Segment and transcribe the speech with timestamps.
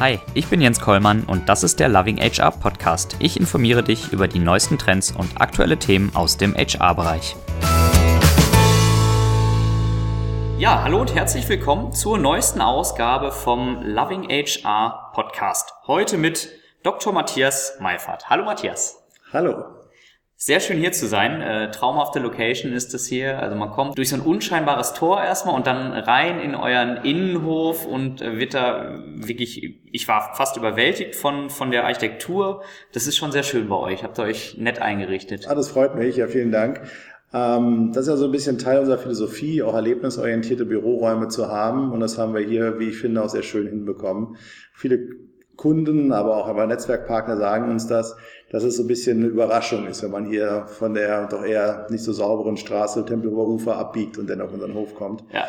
[0.00, 3.16] Hi, ich bin Jens Kollmann und das ist der Loving HR Podcast.
[3.18, 7.34] Ich informiere dich über die neuesten Trends und aktuelle Themen aus dem HR-Bereich.
[10.56, 15.74] Ja, hallo und herzlich willkommen zur neuesten Ausgabe vom Loving HR Podcast.
[15.88, 16.48] Heute mit
[16.84, 17.12] Dr.
[17.12, 18.30] Matthias Meifert.
[18.30, 19.02] Hallo Matthias.
[19.32, 19.77] Hallo.
[20.40, 21.42] Sehr schön hier zu sein.
[21.42, 23.40] Äh, traumhafte Location ist es hier.
[23.40, 27.84] Also man kommt durch so ein unscheinbares Tor erstmal und dann rein in euren Innenhof
[27.84, 32.62] und äh, wird da wirklich, ich war fast überwältigt von, von der Architektur.
[32.92, 34.04] Das ist schon sehr schön bei euch.
[34.04, 35.48] Habt ihr euch nett eingerichtet.
[35.48, 36.14] Ah, das freut mich.
[36.14, 36.82] Ja, vielen Dank.
[37.34, 41.90] Ähm, das ist ja so ein bisschen Teil unserer Philosophie, auch erlebnisorientierte Büroräume zu haben.
[41.90, 44.36] Und das haben wir hier, wie ich finde, auch sehr schön hinbekommen.
[44.72, 45.00] Viele
[45.58, 48.16] Kunden, aber auch aber Netzwerkpartner sagen uns das,
[48.50, 51.86] dass es so ein bisschen eine Überraschung ist, wenn man hier von der doch eher
[51.90, 55.24] nicht so sauberen Straße Tempelhofer Ufer abbiegt und dann auf unseren Hof kommt.
[55.32, 55.46] Ja,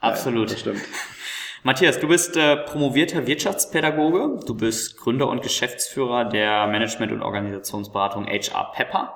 [0.00, 0.48] absolut.
[0.48, 0.80] Ja, das stimmt.
[1.62, 8.26] Matthias, du bist äh, promovierter Wirtschaftspädagoge, du bist Gründer und Geschäftsführer der Management- und Organisationsberatung
[8.26, 9.14] HR Pepper.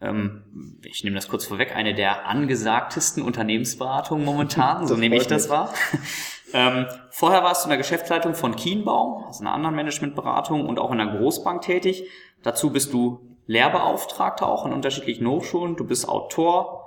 [0.00, 5.48] Ähm, ich nehme das kurz vorweg, eine der angesagtesten Unternehmensberatungen momentan, so nehme ich das
[5.48, 5.74] wahr.
[6.52, 10.92] Ähm, vorher warst du in der Geschäftsleitung von Kienbaum, also einer anderen Managementberatung und auch
[10.92, 12.08] in einer Großbank tätig.
[12.42, 15.76] Dazu bist du Lehrbeauftragter auch in unterschiedlichen Hochschulen.
[15.76, 16.86] Du bist Autor,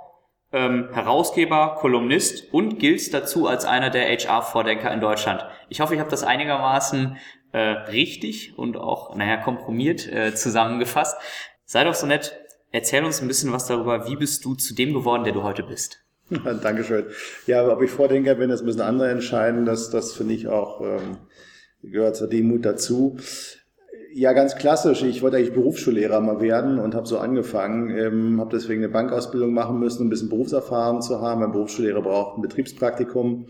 [0.52, 5.46] ähm, Herausgeber, Kolumnist und giltst dazu als einer der HR-Vordenker in Deutschland.
[5.68, 7.16] Ich hoffe, ich habe das einigermaßen
[7.52, 11.16] äh, richtig und auch, naja, kompromiert äh, zusammengefasst.
[11.64, 12.38] Sei doch so nett,
[12.72, 15.62] erzähl uns ein bisschen was darüber, wie bist du zu dem geworden, der du heute
[15.62, 16.04] bist?
[16.62, 17.06] Dankeschön.
[17.46, 19.64] Ja, ob ich Vordenker bin, das müssen andere entscheiden.
[19.64, 21.18] Das, das finde ich auch, ähm,
[21.82, 23.16] gehört zur Demut dazu.
[24.12, 25.02] Ja, ganz klassisch.
[25.02, 27.96] Ich wollte eigentlich Berufsschullehrer mal werden und habe so angefangen.
[27.96, 31.42] Ähm, habe deswegen eine Bankausbildung machen müssen, um ein bisschen Berufserfahrung zu haben.
[31.42, 33.46] Ein Berufsschullehrer braucht ein Betriebspraktikum.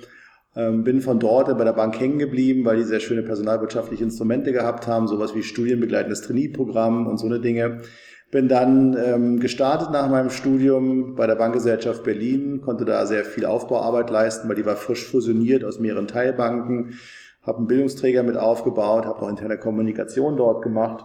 [0.56, 4.52] Ähm, bin von dort bei der Bank hängen geblieben, weil die sehr schöne personalwirtschaftliche Instrumente
[4.52, 7.82] gehabt haben, sowas wie studienbegleitendes Trainee-Programm und so eine Dinge.
[8.30, 13.44] Bin dann ähm, gestartet nach meinem Studium bei der Bankgesellschaft Berlin, konnte da sehr viel
[13.44, 16.94] Aufbauarbeit leisten, weil die war frisch fusioniert aus mehreren Teilbanken,
[17.42, 21.04] habe einen Bildungsträger mit aufgebaut, habe noch interne Kommunikation dort gemacht.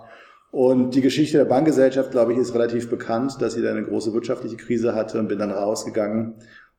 [0.52, 4.14] Und die Geschichte der Bankgesellschaft, glaube ich, ist relativ bekannt, dass sie da eine große
[4.14, 6.36] wirtschaftliche Krise hatte und bin dann rausgegangen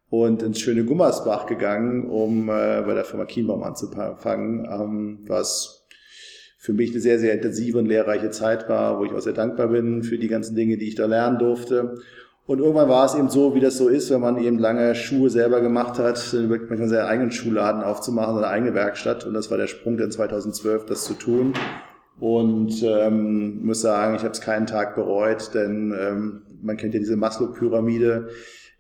[0.08, 5.75] und ins schöne Gummersbach gegangen, um äh, bei der Firma Kienbaum anzufangen, ähm, was
[6.66, 9.68] für mich eine sehr, sehr intensive und lehrreiche Zeit war, wo ich auch sehr dankbar
[9.68, 11.94] bin für die ganzen Dinge, die ich da lernen durfte.
[12.44, 15.30] Und irgendwann war es eben so, wie das so ist, wenn man eben lange Schuhe
[15.30, 19.24] selber gemacht hat, dann überlegt man seinen eigenen Schuhladen aufzumachen, seine eigene Werkstatt.
[19.24, 21.54] Und das war der Sprung dann 2012, das zu tun.
[22.18, 26.98] Und ähm, muss sagen, ich habe es keinen Tag bereut, denn ähm, man kennt ja
[26.98, 28.30] diese Maslow-Pyramide.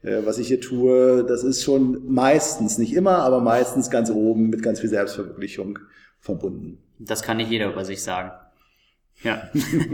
[0.02, 4.50] Äh, was ich hier tue, das ist schon meistens, nicht immer, aber meistens ganz oben
[4.50, 5.78] mit ganz viel Selbstverwirklichung
[6.18, 6.82] verbunden.
[6.98, 8.32] Das kann nicht jeder über sich sagen.
[9.22, 9.48] Ja.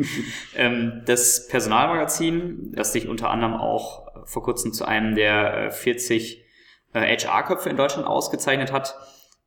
[0.57, 6.45] ähm, das Personalmagazin, das sich unter anderem auch vor kurzem zu einem der 40
[6.93, 8.97] äh, HR-Köpfe in Deutschland ausgezeichnet hat,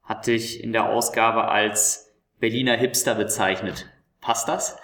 [0.04, 3.88] hat dich in der Ausgabe als Berliner Hipster bezeichnet.
[4.22, 4.78] Passt das?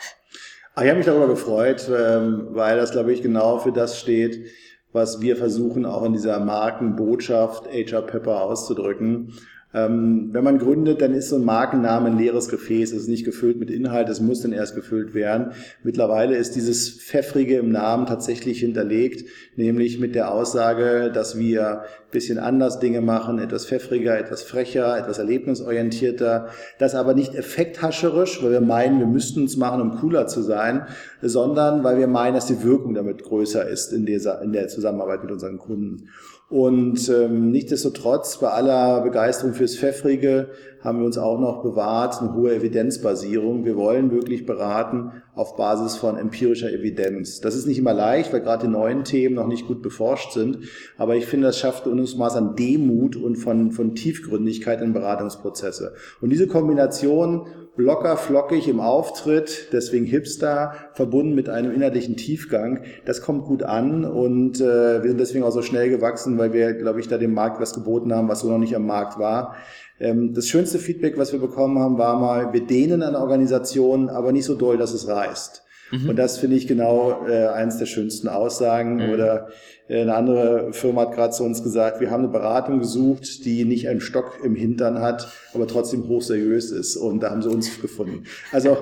[0.73, 4.47] Ah, ich habe mich darüber gefreut, ähm, weil das, glaube ich, genau für das steht,
[4.93, 9.33] was wir versuchen, auch in dieser Markenbotschaft HR Pepper auszudrücken.
[9.73, 13.23] Ähm, wenn man gründet, dann ist so ein Markenname ein leeres Gefäß, es ist nicht
[13.23, 15.53] gefüllt mit Inhalt, es muss dann erst gefüllt werden.
[15.81, 22.11] Mittlerweile ist dieses Pfeffrige im Namen tatsächlich hinterlegt, nämlich mit der Aussage, dass wir ein
[22.11, 28.51] bisschen anders Dinge machen, etwas pfeffriger, etwas frecher, etwas erlebnisorientierter, das aber nicht effekthascherisch, weil
[28.51, 30.85] wir meinen, wir müssten es machen, um cooler zu sein,
[31.21, 35.23] sondern weil wir meinen, dass die Wirkung damit größer ist in, dieser, in der Zusammenarbeit
[35.23, 36.09] mit unseren Kunden.
[36.51, 40.49] Und ähm, nichtsdestotrotz, bei aller Begeisterung fürs Pfeffrige,
[40.81, 43.63] haben wir uns auch noch bewahrt, eine hohe Evidenzbasierung.
[43.63, 47.39] Wir wollen wirklich beraten auf Basis von empirischer Evidenz.
[47.39, 50.57] Das ist nicht immer leicht, weil gerade die neuen Themen noch nicht gut beforscht sind.
[50.97, 55.93] Aber ich finde, das schafft uns Maß an Demut und von, von Tiefgründigkeit in Beratungsprozesse.
[56.19, 57.47] Und diese Kombination
[57.77, 62.83] locker, flockig im Auftritt, deswegen Hipster, verbunden mit einem innerlichen Tiefgang.
[63.05, 66.73] Das kommt gut an und äh, wir sind deswegen auch so schnell gewachsen, weil wir,
[66.73, 69.55] glaube ich, da dem Markt was geboten haben, was so noch nicht am Markt war.
[69.99, 74.31] Ähm, das schönste Feedback, was wir bekommen haben, war mal, wir dehnen an Organisationen, aber
[74.31, 75.63] nicht so doll, dass es reißt.
[75.91, 76.09] Mhm.
[76.09, 78.95] Und das finde ich genau äh, eines der schönsten Aussagen.
[78.95, 79.13] Mhm.
[79.13, 79.49] Oder
[79.87, 83.65] äh, eine andere Firma hat gerade zu uns gesagt, wir haben eine Beratung gesucht, die
[83.65, 86.95] nicht einen Stock im Hintern hat, aber trotzdem hochseriös ist.
[86.95, 88.25] Und da haben sie uns gefunden.
[88.51, 88.77] Also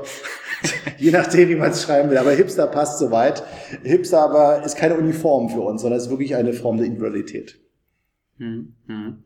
[0.97, 2.17] je nachdem, wie man es schreiben will.
[2.17, 3.43] Aber Hipster passt soweit.
[3.83, 7.59] Hipster aber ist keine Uniform für uns, sondern ist wirklich eine Form der Individualität.
[8.37, 9.23] Hm, hm.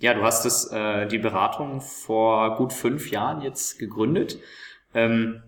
[0.00, 4.38] Ja, du hast es, äh, die Beratung vor gut fünf Jahren jetzt gegründet.
[4.94, 5.42] Ähm,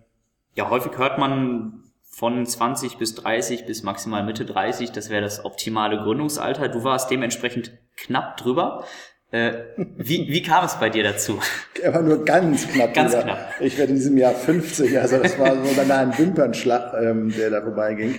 [0.55, 5.44] ja, häufig hört man von 20 bis 30 bis maximal Mitte 30, das wäre das
[5.44, 6.69] optimale Gründungsalter.
[6.69, 8.85] Du warst dementsprechend knapp drüber.
[9.31, 11.38] Äh, wie, wie kam es bei dir dazu?
[11.81, 12.93] Er war nur ganz knapp.
[12.93, 13.25] ganz drüber.
[13.25, 13.55] knapp.
[13.61, 17.49] Ich werde in diesem Jahr 50, also das war so beinahe ein Wimpernschlag, ähm, der
[17.49, 18.17] da vorbeiging.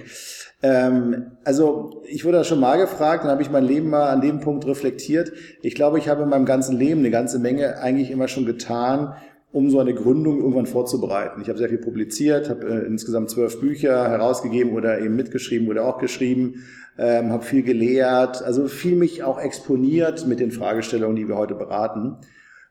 [0.64, 4.22] Ähm, also ich wurde da schon mal gefragt, dann habe ich mein Leben mal an
[4.22, 5.32] dem Punkt reflektiert.
[5.62, 9.14] Ich glaube, ich habe in meinem ganzen Leben eine ganze Menge eigentlich immer schon getan,
[9.52, 11.42] um so eine Gründung irgendwann vorzubereiten.
[11.42, 15.86] Ich habe sehr viel publiziert, habe äh, insgesamt zwölf Bücher herausgegeben oder eben mitgeschrieben oder
[15.86, 16.64] auch geschrieben,
[16.98, 21.56] ähm, habe viel gelehrt, also viel mich auch exponiert mit den Fragestellungen, die wir heute
[21.56, 22.18] beraten.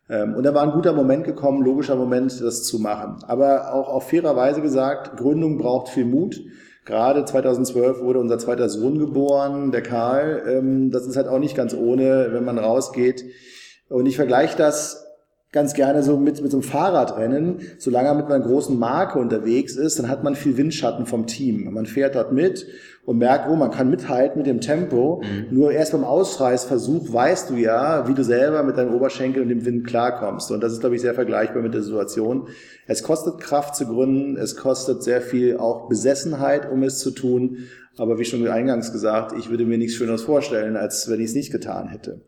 [0.08, 3.22] Ähm, und da war ein guter Moment gekommen, logischer Moment, das zu machen.
[3.26, 6.40] Aber auch auf fairer Weise gesagt, Gründung braucht viel Mut.
[6.86, 10.42] Gerade 2012 wurde unser zweiter Sohn geboren, der Karl.
[10.48, 13.24] Ähm, das ist halt auch nicht ganz ohne, wenn man rausgeht.
[13.90, 15.09] Und ich vergleiche das
[15.52, 17.60] ganz gerne so mit, mit so einem Fahrradrennen.
[17.78, 21.72] Solange man mit einer großen Marke unterwegs ist, dann hat man viel Windschatten vom Team.
[21.72, 22.66] Man fährt dort mit
[23.04, 25.22] und merkt, oh, man kann mithalten mit dem Tempo.
[25.24, 25.56] Mhm.
[25.56, 29.64] Nur erst beim Ausreißversuch weißt du ja, wie du selber mit deinem Oberschenkel und dem
[29.64, 30.52] Wind klarkommst.
[30.52, 32.46] Und das ist, glaube ich, sehr vergleichbar mit der Situation.
[32.86, 37.58] Es kostet Kraft zu gründen, es kostet sehr viel auch Besessenheit, um es zu tun.
[37.98, 41.34] Aber wie schon eingangs gesagt, ich würde mir nichts Schöneres vorstellen, als wenn ich es
[41.34, 42.20] nicht getan hätte.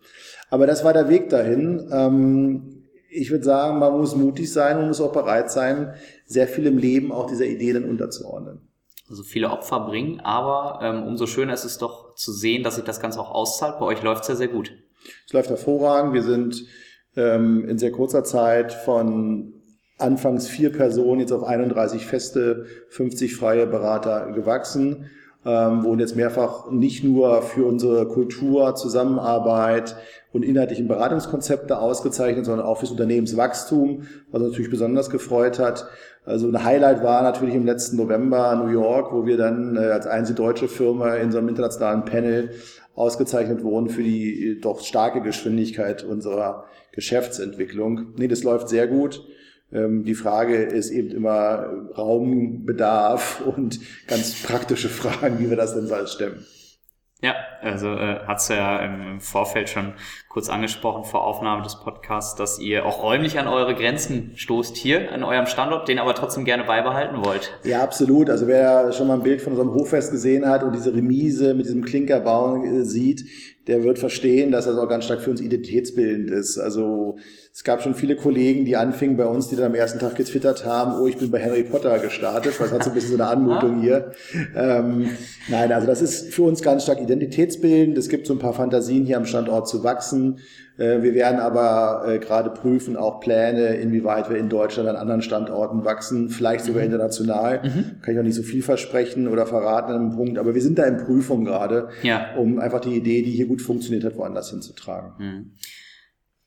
[0.50, 1.88] Aber das war der Weg dahin.
[1.92, 2.81] Ähm,
[3.12, 5.94] ich würde sagen, man muss mutig sein und muss auch bereit sein,
[6.26, 8.61] sehr viel im Leben auch dieser Idee dann unterzuordnen.
[9.09, 12.85] Also viele Opfer bringen, aber ähm, umso schöner ist es doch zu sehen, dass sich
[12.85, 13.79] das Ganze auch auszahlt.
[13.79, 14.73] Bei euch läuft es ja sehr gut.
[15.26, 16.14] Es läuft hervorragend.
[16.14, 16.64] Wir sind
[17.17, 19.53] ähm, in sehr kurzer Zeit von
[19.99, 25.11] anfangs vier Personen jetzt auf 31 feste, 50 freie Berater gewachsen
[25.44, 29.97] ähm, wurden jetzt mehrfach nicht nur für unsere Kultur, Zusammenarbeit
[30.32, 35.87] und inhaltlichen Beratungskonzepte ausgezeichnet, sondern auch fürs Unternehmenswachstum, was uns natürlich besonders gefreut hat.
[36.25, 40.06] Also ein Highlight war natürlich im letzten November New York, wo wir dann äh, als
[40.06, 42.50] einzige deutsche Firma in so einem internationalen Panel
[42.94, 48.14] ausgezeichnet wurden für die äh, doch starke Geschwindigkeit unserer Geschäftsentwicklung.
[48.17, 49.26] Nee, das läuft sehr gut.
[49.73, 55.87] Ähm, die Frage ist eben immer Raumbedarf und ganz praktische Fragen, wie wir das denn
[55.87, 56.46] so alles stemmen.
[57.22, 59.94] Ja, also äh, hat's ja im, im Vorfeld schon
[60.32, 65.12] kurz angesprochen vor Aufnahme des Podcasts, dass ihr auch räumlich an eure Grenzen stoßt hier
[65.12, 67.52] an eurem Standort, den aber trotzdem gerne beibehalten wollt.
[67.64, 68.31] Ja, absolut.
[68.31, 71.67] Also wer schon mal ein Bild von unserem Hoffest gesehen hat und diese Remise mit
[71.67, 73.26] diesem Klinkerbau äh, sieht,
[73.67, 76.58] der wird verstehen, dass das auch ganz stark für uns identitätsbildend ist.
[76.58, 77.17] Also
[77.52, 80.64] es gab schon viele Kollegen, die anfingen bei uns, die dann am ersten Tag getwittert
[80.64, 83.26] haben, oh, ich bin bei Harry Potter gestartet, es hat so ein bisschen so eine
[83.26, 84.12] Anmutung hier.
[84.56, 85.11] Ähm,
[85.49, 87.96] nein, also das ist für uns ganz stark identitätsbildend.
[87.99, 90.21] Es gibt so ein paar Fantasien hier am Standort zu wachsen.
[90.78, 95.22] Äh, wir werden aber äh, gerade prüfen, auch Pläne, inwieweit wir in Deutschland an anderen
[95.22, 96.86] Standorten wachsen, vielleicht sogar mhm.
[96.86, 97.62] international.
[97.62, 98.02] Mhm.
[98.02, 100.78] Kann ich auch nicht so viel versprechen oder verraten an einem Punkt, aber wir sind
[100.78, 102.34] da in Prüfung gerade, ja.
[102.36, 105.12] um einfach die Idee, die hier gut funktioniert hat, woanders hinzutragen.
[105.19, 105.50] Mhm.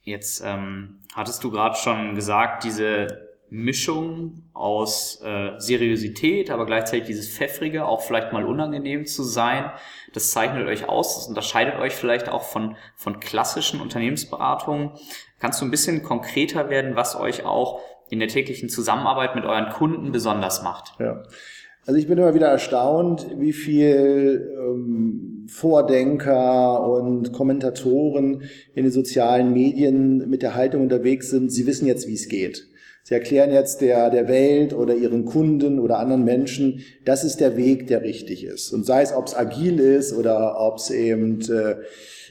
[0.02, 7.30] Jetzt ähm, hattest du gerade schon gesagt, diese Mischung aus äh, Seriosität, aber gleichzeitig dieses
[7.30, 9.72] Pfeffrige, auch vielleicht mal unangenehm zu sein,
[10.14, 14.92] das zeichnet euch aus, das unterscheidet euch vielleicht auch von, von klassischen Unternehmensberatungen.
[15.40, 19.70] Kannst du ein bisschen konkreter werden, was euch auch in der täglichen Zusammenarbeit mit euren
[19.70, 20.94] Kunden besonders macht?
[21.00, 21.24] Ja.
[21.86, 28.42] Also ich bin immer wieder erstaunt, wie viel ähm, Vordenker und Kommentatoren
[28.74, 32.68] in den sozialen Medien mit der Haltung unterwegs sind, sie wissen jetzt, wie es geht.
[33.08, 37.56] Sie erklären jetzt der, der Welt oder ihren Kunden oder anderen Menschen, das ist der
[37.56, 38.74] Weg, der richtig ist.
[38.74, 41.76] Und sei es, ob es agil ist oder ob es eben äh,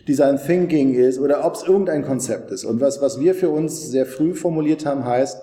[0.09, 2.65] Design Thinking ist oder ob es irgendein Konzept ist.
[2.65, 5.43] Und was, was wir für uns sehr früh formuliert haben, heißt,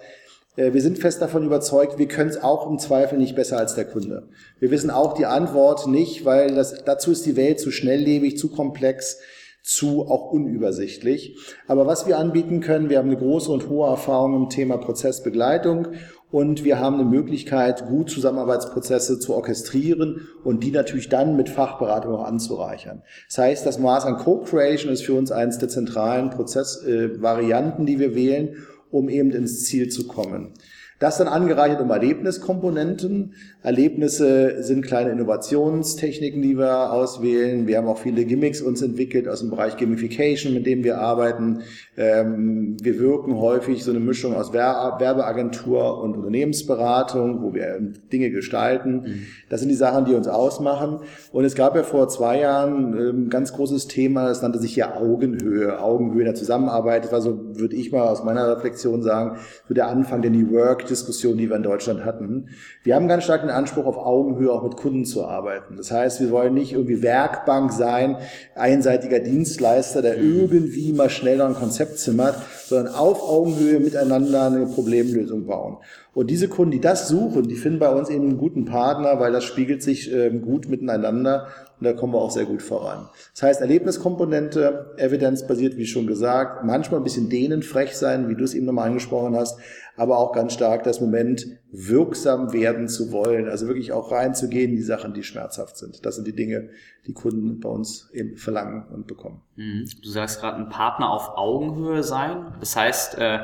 [0.57, 3.73] äh, wir sind fest davon überzeugt, wir können es auch im Zweifel nicht besser als
[3.73, 4.27] der Kunde.
[4.59, 8.49] Wir wissen auch die Antwort nicht, weil das, dazu ist die Welt zu schnelllebig, zu
[8.49, 9.19] komplex,
[9.63, 11.37] zu auch unübersichtlich.
[11.67, 15.89] Aber was wir anbieten können, wir haben eine große und hohe Erfahrung im Thema Prozessbegleitung
[16.31, 22.15] und wir haben eine Möglichkeit, gut Zusammenarbeitsprozesse zu orchestrieren und die natürlich dann mit Fachberatung
[22.15, 23.03] auch anzureichern.
[23.27, 27.99] Das heißt, das Maß an Co-Creation ist für uns eines der zentralen Prozessvarianten, äh, die
[27.99, 28.55] wir wählen
[28.91, 30.53] um eben ins Ziel zu kommen.
[31.01, 33.33] Das dann angereichert um Erlebniskomponenten.
[33.63, 37.65] Erlebnisse sind kleine Innovationstechniken, die wir auswählen.
[37.65, 41.61] Wir haben auch viele Gimmicks uns entwickelt aus dem Bereich Gamification, mit dem wir arbeiten.
[41.97, 47.79] Ähm, wir wirken häufig so eine Mischung aus Werbeagentur und Unternehmensberatung, wo wir
[48.13, 49.01] Dinge gestalten.
[49.01, 49.25] Mhm.
[49.49, 50.99] Das sind die Sachen, die uns ausmachen.
[51.31, 54.75] Und es gab ja vor zwei Jahren ein ähm, ganz großes Thema, das nannte sich
[54.75, 55.81] ja Augenhöhe.
[55.81, 57.05] Augenhöhe der Zusammenarbeit.
[57.05, 60.51] Das war so, würde ich mal aus meiner Reflexion sagen, so der Anfang der New
[60.51, 62.49] Work Diskussion, die wir in Deutschland hatten.
[62.83, 65.77] Wir haben ganz stark den Anspruch, auf Augenhöhe auch mit Kunden zu arbeiten.
[65.77, 68.17] Das heißt, wir wollen nicht irgendwie Werkbank sein,
[68.55, 75.47] einseitiger Dienstleister, der irgendwie mal schneller ein Konzept zimmert, sondern auf Augenhöhe miteinander eine Problemlösung
[75.47, 75.77] bauen.
[76.13, 79.31] Und diese Kunden, die das suchen, die finden bei uns eben einen guten Partner, weil
[79.31, 81.47] das spiegelt sich ähm, gut miteinander
[81.81, 83.09] und da kommen wir auch sehr gut voran.
[83.33, 88.53] Das heißt, Erlebniskomponente, evidenzbasiert, wie schon gesagt, manchmal ein bisschen dehnenfrech sein, wie du es
[88.53, 89.59] eben nochmal angesprochen hast,
[89.97, 94.75] aber auch ganz stark das Moment, wirksam werden zu wollen, also wirklich auch reinzugehen in
[94.75, 96.05] die Sachen, die schmerzhaft sind.
[96.05, 96.69] Das sind die Dinge,
[97.07, 99.41] die Kunden bei uns eben verlangen und bekommen.
[99.55, 99.89] Mhm.
[100.03, 102.53] Du sagst gerade, ein Partner auf Augenhöhe sein.
[102.59, 103.39] Das heißt, äh,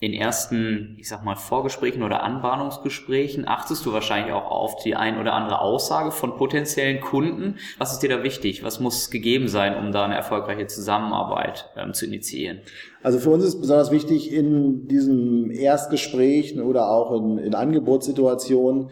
[0.00, 5.20] in ersten, ich sag mal, Vorgesprächen oder Anbahnungsgesprächen achtest du wahrscheinlich auch auf die ein
[5.20, 7.56] oder andere Aussage von potenziellen Kunden.
[7.76, 8.64] Was ist dir da wichtig?
[8.64, 12.60] Was muss gegeben sein, um da eine erfolgreiche Zusammenarbeit ähm, zu initiieren?
[13.02, 18.88] Also für uns ist besonders wichtig in diesen Erstgesprächen oder auch in, in Angebotssituationen,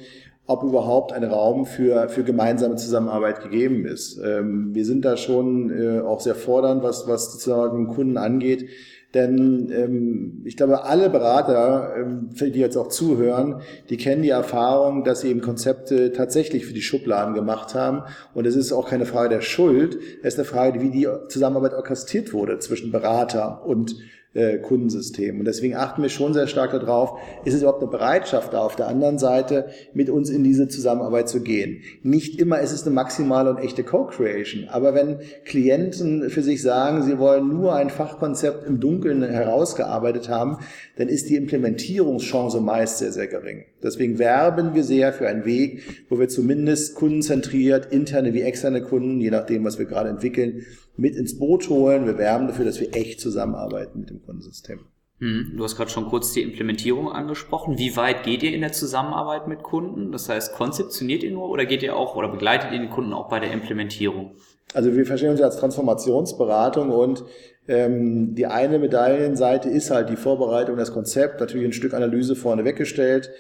[0.47, 4.21] ob überhaupt ein Raum für, für gemeinsame Zusammenarbeit gegeben ist.
[4.23, 8.69] Ähm, wir sind da schon äh, auch sehr fordernd, was, was dem Kunden angeht
[9.15, 15.03] denn ähm, ich glaube, alle Berater, ähm, die jetzt auch zuhören, die kennen die Erfahrung,
[15.03, 18.03] dass sie eben Konzepte tatsächlich für die Schubladen gemacht haben.
[18.35, 21.73] Und es ist auch keine Frage der Schuld, es ist eine Frage, wie die Zusammenarbeit
[21.73, 23.97] orchestriert wurde zwischen Berater und
[24.35, 25.39] äh, Kundensystem.
[25.39, 28.77] Und deswegen achten wir schon sehr stark darauf, ist es überhaupt eine Bereitschaft da auf
[28.77, 31.83] der anderen Seite, mit uns in diese Zusammenarbeit zu gehen.
[32.03, 37.03] Nicht immer ist es eine maximale und echte Co-Creation, aber wenn Klienten für sich sagen,
[37.03, 40.59] sie wollen nur ein Fachkonzept im Dunkeln herausgearbeitet haben,
[40.97, 43.65] dann ist die Implementierungschance meist sehr, sehr gering.
[43.83, 49.21] Deswegen werben wir sehr für einen Weg, wo wir zumindest kundenzentriert, interne wie externe Kunden,
[49.21, 50.67] je nachdem, was wir gerade entwickeln,
[50.99, 52.07] mit ins Boot holen.
[52.07, 54.81] Wir werben dafür, dass wir echt zusammenarbeiten mit dem Kundensystem.
[55.21, 57.79] Hm, du hast gerade schon kurz die Implementierung angesprochen.
[57.79, 60.13] Wie weit geht ihr in der Zusammenarbeit mit Kunden?
[60.13, 63.29] Das heißt, konzeptioniert ihr nur oder geht ihr auch oder begleitet ihr den Kunden auch
[63.29, 64.37] bei der Implementierung?
[64.75, 67.25] Also wir verstehen uns ja als Transformationsberatung und
[67.67, 72.65] ähm, die eine Medaillenseite ist halt die Vorbereitung, das Konzept, natürlich ein Stück Analyse vorne
[72.65, 73.31] weggestellt.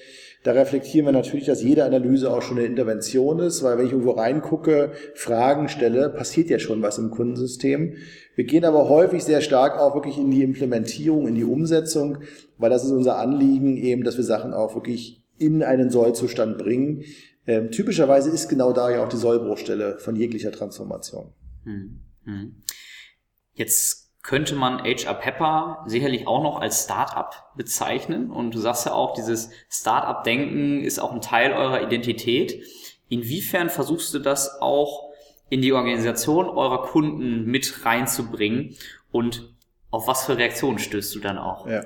[0.45, 3.93] Da reflektieren wir natürlich, dass jede Analyse auch schon eine Intervention ist, weil wenn ich
[3.93, 7.97] irgendwo reingucke, Fragen stelle, passiert ja schon was im Kundensystem.
[8.37, 12.19] Wir gehen aber häufig sehr stark auch wirklich in die Implementierung, in die Umsetzung,
[12.57, 17.03] weil das ist unser Anliegen eben, dass wir Sachen auch wirklich in einen Sollzustand bringen.
[17.47, 21.33] Ähm, typischerweise ist genau da ja auch die Sollbruchstelle von jeglicher Transformation.
[21.65, 22.57] Hm, hm.
[23.55, 28.31] Jetzt könnte man HR Pepper sicherlich auch noch als Startup bezeichnen.
[28.31, 32.63] Und du sagst ja auch, dieses Startup-Denken ist auch ein Teil eurer Identität.
[33.09, 35.09] Inwiefern versuchst du das auch
[35.51, 38.77] in die Organisation eurer Kunden mit reinzubringen
[39.11, 39.55] und
[39.91, 41.67] auf was für Reaktionen stößt du dann auch?
[41.67, 41.83] Ja,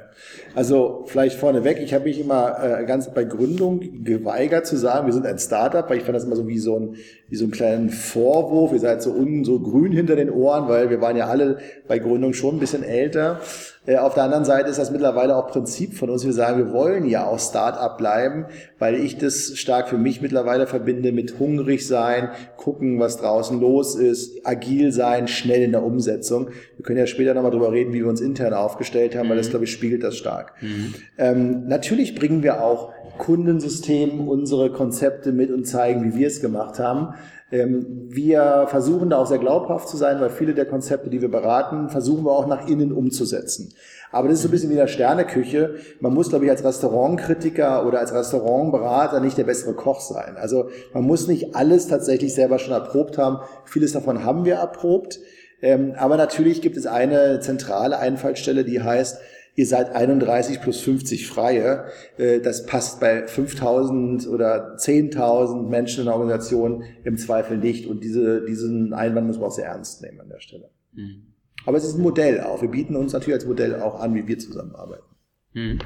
[0.55, 5.13] also vielleicht vorneweg, ich habe mich immer äh, ganz bei Gründung geweigert zu sagen, wir
[5.13, 6.97] sind ein Startup, weil ich fand das immer so wie so ein
[7.29, 10.91] wie so einen kleinen Vorwurf, ihr seid so unten so grün hinter den Ohren, weil
[10.91, 13.41] wir waren ja alle bei Gründung schon ein bisschen älter.
[13.85, 16.25] Äh, auf der anderen Seite ist das mittlerweile auch Prinzip von uns.
[16.25, 18.47] Wir sagen, wir wollen ja auch Start-up bleiben,
[18.79, 23.97] weil ich das stark für mich mittlerweile verbinde mit hungrig sein, gucken, was draußen los
[23.97, 26.51] ist, agil sein, schnell in der Umsetzung.
[26.77, 29.49] Wir können ja später nochmal drüber reden, wie wir uns intern aufgestellt haben, weil das,
[29.49, 29.51] mhm.
[29.51, 30.53] glaube ich, spiegelt das stark.
[30.61, 30.95] Mhm.
[31.19, 36.79] Ähm, natürlich bringen wir auch Kundensystemen unsere Konzepte mit und zeigen, wie wir es gemacht
[36.79, 37.15] haben.
[37.53, 41.31] Ähm, wir versuchen da auch sehr glaubhaft zu sein, weil viele der Konzepte, die wir
[41.31, 43.75] beraten, versuchen wir auch nach innen umzusetzen.
[44.11, 45.77] Aber das ist so ein bisschen wie in der Sterneküche.
[46.01, 50.37] Man muss, glaube ich, als Restaurantkritiker oder als Restaurantberater nicht der bessere Koch sein.
[50.37, 53.39] Also man muss nicht alles tatsächlich selber schon erprobt haben.
[53.65, 55.21] Vieles davon haben wir erprobt.
[55.63, 59.19] Ähm, aber natürlich gibt es eine zentrale Einfallstelle, die heißt,
[59.55, 61.87] ihr seid 31 plus 50 Freie.
[62.17, 67.87] Äh, das passt bei 5000 oder 10.000 Menschen in der Organisation im Zweifel nicht.
[67.87, 70.71] Und diese, diesen Einwand muss man auch sehr ernst nehmen an der Stelle.
[70.93, 71.35] Mhm.
[71.67, 72.63] Aber es ist ein Modell auch.
[72.63, 75.05] Wir bieten uns natürlich als Modell auch an, wie wir zusammenarbeiten.
[75.53, 75.79] Mhm.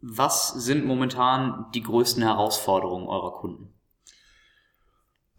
[0.00, 3.72] Was sind momentan die größten Herausforderungen eurer Kunden?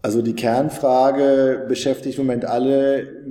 [0.01, 3.25] Also die Kernfrage beschäftigt im Moment alle,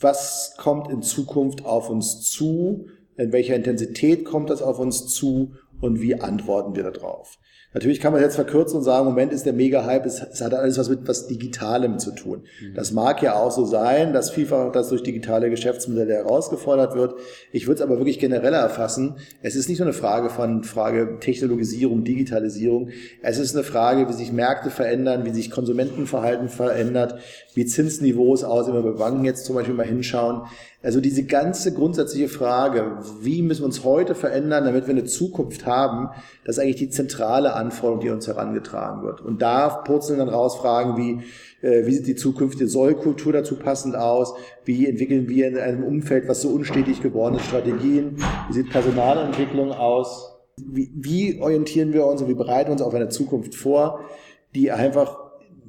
[0.00, 5.52] was kommt in Zukunft auf uns zu, in welcher Intensität kommt das auf uns zu
[5.80, 7.38] und wie antworten wir darauf.
[7.72, 10.76] Natürlich kann man jetzt verkürzen und sagen, Moment ist der Mega-Hype, es, es, hat alles
[10.76, 12.42] was mit was Digitalem zu tun.
[12.60, 12.74] Mhm.
[12.74, 17.14] Das mag ja auch so sein, dass vielfach das durch digitale Geschäftsmodelle herausgefordert wird.
[17.52, 19.18] Ich würde es aber wirklich generell erfassen.
[19.40, 22.90] Es ist nicht nur eine Frage von Frage Technologisierung, Digitalisierung.
[23.22, 27.20] Es ist eine Frage, wie sich Märkte verändern, wie sich Konsumentenverhalten verändert,
[27.54, 30.42] wie Zinsniveaus aussehen, wenn wir bei Banken jetzt zum Beispiel mal hinschauen.
[30.82, 35.66] Also diese ganze grundsätzliche Frage, wie müssen wir uns heute verändern, damit wir eine Zukunft
[35.66, 36.08] haben,
[36.44, 39.20] das ist eigentlich die zentrale Anforderung, die uns herangetragen wird.
[39.20, 43.94] Und da purzeln dann raus Fragen wie, äh, wie sieht die zukünftige Sollkultur dazu passend
[43.94, 44.34] aus?
[44.64, 48.16] Wie entwickeln wir in einem Umfeld, was so unstetig geworden ist, Strategien?
[48.48, 50.32] Wie sieht Personalentwicklung aus?
[50.56, 54.00] Wie, wie orientieren wir uns und wie bereiten wir uns auf eine Zukunft vor,
[54.54, 55.19] die einfach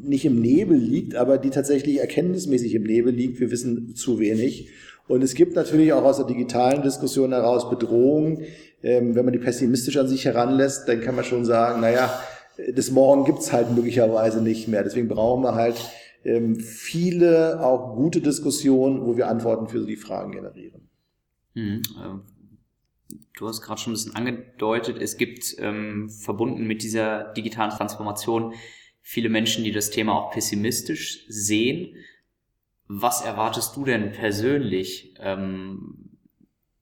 [0.04, 3.40] nicht im Nebel liegt, aber die tatsächlich erkenntnismäßig im Nebel liegt.
[3.40, 4.70] Wir wissen zu wenig.
[5.08, 8.44] Und es gibt natürlich auch aus der digitalen Diskussion heraus Bedrohungen.
[8.84, 12.12] Ähm, wenn man die pessimistisch an sich heranlässt, dann kann man schon sagen, naja,
[12.74, 14.84] das Morgen gibt's halt möglicherweise nicht mehr.
[14.84, 15.76] Deswegen brauchen wir halt
[16.24, 20.90] ähm, viele auch gute Diskussionen, wo wir Antworten für die Fragen generieren.
[21.54, 21.82] Mhm.
[21.98, 27.72] Äh, du hast gerade schon ein bisschen angedeutet, es gibt ähm, verbunden mit dieser digitalen
[27.72, 28.54] Transformation
[29.02, 31.96] viele Menschen, die das Thema auch pessimistisch sehen.
[32.88, 36.18] Was erwartest du denn persönlich ähm,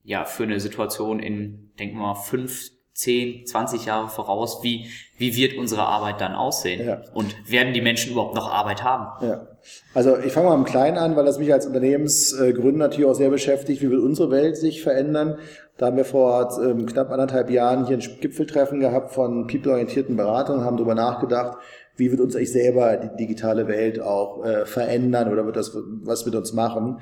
[0.04, 4.64] ja, für eine Situation in, denken wir mal, fünf, zehn, zwanzig Jahre voraus?
[4.64, 6.86] Wie, wie wird unsere Arbeit dann aussehen?
[6.86, 7.02] Ja.
[7.14, 9.26] Und werden die Menschen überhaupt noch Arbeit haben?
[9.26, 9.48] Ja.
[9.94, 13.30] Also ich fange mal im Kleinen an, weil das mich als Unternehmensgründer natürlich auch sehr
[13.30, 13.82] beschäftigt.
[13.82, 15.38] Wie wird unsere Welt sich verändern?
[15.78, 20.66] Da haben wir vor ähm, knapp anderthalb Jahren hier ein Gipfeltreffen gehabt von people-orientierten Beratungen,
[20.66, 21.58] haben darüber nachgedacht,
[22.00, 26.26] wie wird uns eigentlich selber die digitale Welt auch äh, verändern oder wird das was
[26.26, 27.00] mit uns machen.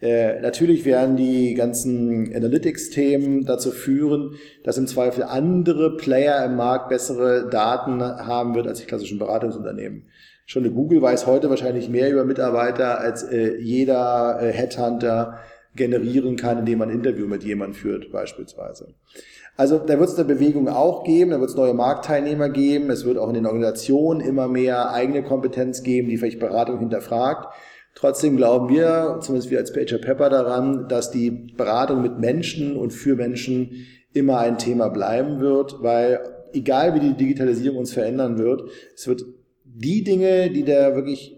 [0.00, 6.88] Äh, natürlich werden die ganzen Analytics-Themen dazu führen, dass im Zweifel andere Player im Markt
[6.88, 10.04] bessere Daten haben wird als die klassischen Beratungsunternehmen.
[10.46, 15.40] Schon eine Google weiß heute wahrscheinlich mehr über Mitarbeiter, als äh, jeder äh, Headhunter
[15.78, 18.88] generieren kann, indem man ein Interview mit jemandem führt, beispielsweise.
[19.56, 23.04] Also da wird es eine Bewegung auch geben, da wird es neue Marktteilnehmer geben, es
[23.04, 27.52] wird auch in den Organisationen immer mehr eigene Kompetenz geben, die vielleicht Beratung hinterfragt.
[27.94, 32.92] Trotzdem glauben wir, zumindest wir als Pager Pepper daran, dass die Beratung mit Menschen und
[32.92, 36.20] für Menschen immer ein Thema bleiben wird, weil
[36.52, 38.62] egal wie die Digitalisierung uns verändern wird,
[38.94, 39.24] es wird
[39.64, 41.37] die Dinge, die da wirklich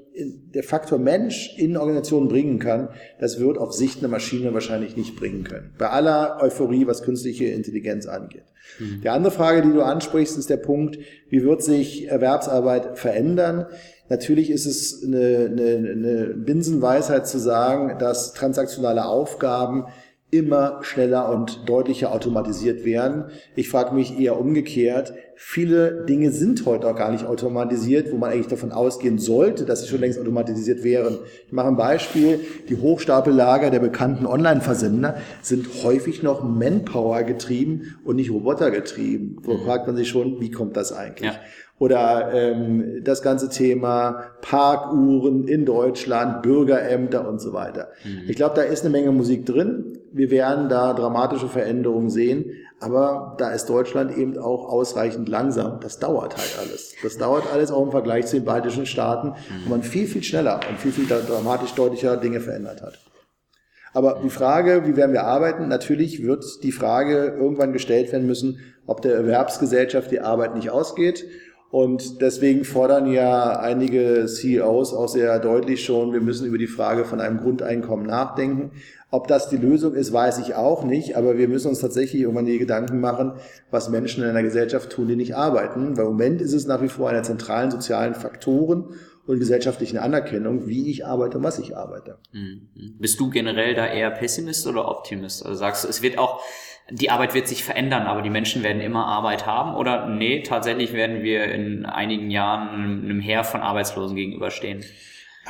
[0.54, 5.16] der Faktor Mensch in Organisationen bringen kann, das wird auf Sicht eine Maschine wahrscheinlich nicht
[5.16, 5.74] bringen können.
[5.78, 8.44] Bei aller Euphorie, was künstliche Intelligenz angeht.
[8.78, 9.00] Mhm.
[9.02, 13.66] Die andere Frage, die du ansprichst, ist der Punkt, wie wird sich Erwerbsarbeit verändern?
[14.08, 19.84] Natürlich ist es eine, eine, eine Binsenweisheit zu sagen, dass transaktionale Aufgaben
[20.30, 23.24] immer schneller und deutlicher automatisiert werden.
[23.56, 28.30] Ich frage mich eher umgekehrt, viele Dinge sind heute auch gar nicht automatisiert, wo man
[28.30, 31.18] eigentlich davon ausgehen sollte, dass sie schon längst automatisiert wären.
[31.46, 32.40] Ich mache ein Beispiel.
[32.68, 39.38] Die Hochstapellager der bekannten Online-Versender sind häufig noch Manpower getrieben und nicht Roboter getrieben.
[39.42, 39.64] Wo mhm.
[39.64, 41.32] fragt man sich schon, wie kommt das eigentlich?
[41.32, 41.40] Ja
[41.80, 47.88] oder ähm, das ganze Thema Parkuhren in Deutschland, Bürgerämter und so weiter.
[48.04, 48.28] Mhm.
[48.28, 49.98] Ich glaube, da ist eine Menge Musik drin.
[50.12, 55.80] Wir werden da dramatische Veränderungen sehen, aber da ist Deutschland eben auch ausreichend langsam.
[55.80, 56.96] Das dauert halt alles.
[57.02, 59.64] Das dauert alles auch im Vergleich zu den baltischen Staaten, mhm.
[59.64, 62.98] wo man viel, viel schneller und viel, viel dramatisch deutlicher Dinge verändert hat.
[63.94, 65.66] Aber die Frage, wie werden wir arbeiten?
[65.68, 71.24] Natürlich wird die Frage irgendwann gestellt werden müssen, ob der Erwerbsgesellschaft die Arbeit nicht ausgeht
[71.70, 77.04] und deswegen fordern ja einige CEOs auch sehr deutlich schon, wir müssen über die Frage
[77.04, 78.72] von einem Grundeinkommen nachdenken.
[79.12, 82.46] Ob das die Lösung ist, weiß ich auch nicht, aber wir müssen uns tatsächlich irgendwann
[82.46, 83.34] die Gedanken machen,
[83.70, 85.96] was Menschen in einer Gesellschaft tun, die nicht arbeiten.
[85.96, 88.94] Weil im Moment ist es nach wie vor einer zentralen sozialen Faktoren
[89.26, 92.18] und gesellschaftlichen Anerkennung, wie ich arbeite und was ich arbeite.
[92.32, 92.68] Mhm.
[92.98, 95.44] Bist du generell da eher Pessimist oder Optimist?
[95.44, 96.40] Also sagst du, es wird auch
[96.90, 99.76] die Arbeit wird sich verändern, aber die Menschen werden immer Arbeit haben?
[99.76, 104.84] Oder nee, tatsächlich werden wir in einigen Jahren einem Heer von Arbeitslosen gegenüberstehen?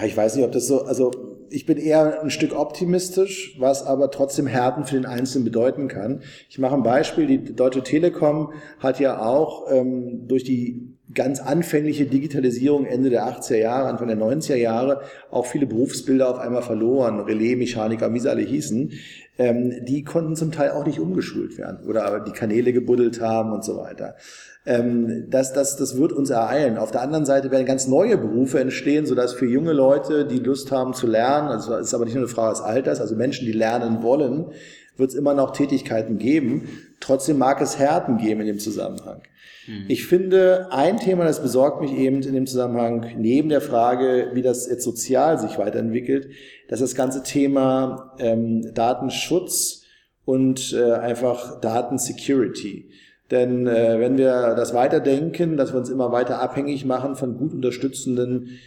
[0.05, 1.11] Ich weiß nicht, ob das so, also
[1.51, 6.23] ich bin eher ein Stück optimistisch, was aber trotzdem Härten für den Einzelnen bedeuten kann.
[6.49, 12.07] Ich mache ein Beispiel, die Deutsche Telekom hat ja auch ähm, durch die ganz anfängliche
[12.07, 17.19] Digitalisierung Ende der 80er Jahre, Anfang der 90er Jahre auch viele Berufsbilder auf einmal verloren,
[17.19, 18.93] Relais, Mechaniker, wie sie alle hießen
[19.41, 23.53] ähm, die konnten zum Teil auch nicht umgeschult werden oder aber die Kanäle gebuddelt haben
[23.53, 24.17] und so weiter.
[24.67, 26.77] Ähm, das, das, das wird uns ereilen.
[26.77, 30.71] Auf der anderen Seite werden ganz neue Berufe entstehen, sodass für junge Leute, die Lust
[30.71, 33.47] haben zu lernen, also es ist aber nicht nur eine Frage des Alters, also Menschen,
[33.47, 34.53] die lernen wollen,
[34.99, 36.69] wird es immer noch Tätigkeiten geben.
[37.01, 39.23] Trotzdem mag es Härten geben in dem Zusammenhang.
[39.67, 39.85] Mhm.
[39.89, 44.43] Ich finde, ein Thema, das besorgt mich eben in dem Zusammenhang, neben der Frage, wie
[44.43, 46.29] das jetzt sozial sich weiterentwickelt,
[46.71, 49.83] dass das ganze Thema ähm, Datenschutz
[50.25, 52.91] und äh, einfach Datensecurity.
[53.33, 57.53] Denn äh, wenn wir das weiterdenken, dass wir uns immer weiter abhängig machen von gut
[57.53, 58.61] unterstützenden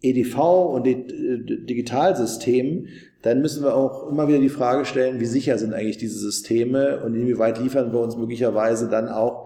[0.00, 2.88] EDV und Digitalsystemen,
[3.20, 7.04] dann müssen wir auch immer wieder die Frage stellen, wie sicher sind eigentlich diese Systeme
[7.04, 9.41] und inwieweit liefern wir uns möglicherweise dann auch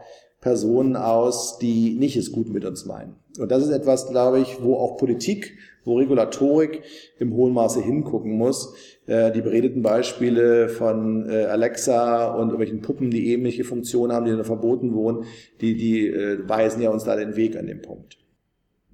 [0.46, 3.16] Personen aus, die nicht es gut mit uns meinen.
[3.36, 6.82] Und das ist etwas, glaube ich, wo auch Politik, wo Regulatorik
[7.18, 8.72] im hohen Maße hingucken muss.
[9.06, 14.30] Äh, die beredeten Beispiele von äh, Alexa und irgendwelchen Puppen, die ähnliche Funktionen haben, die
[14.30, 15.24] dann verboten wurden,
[15.60, 18.16] die, die äh, weisen ja uns da den Weg an dem Punkt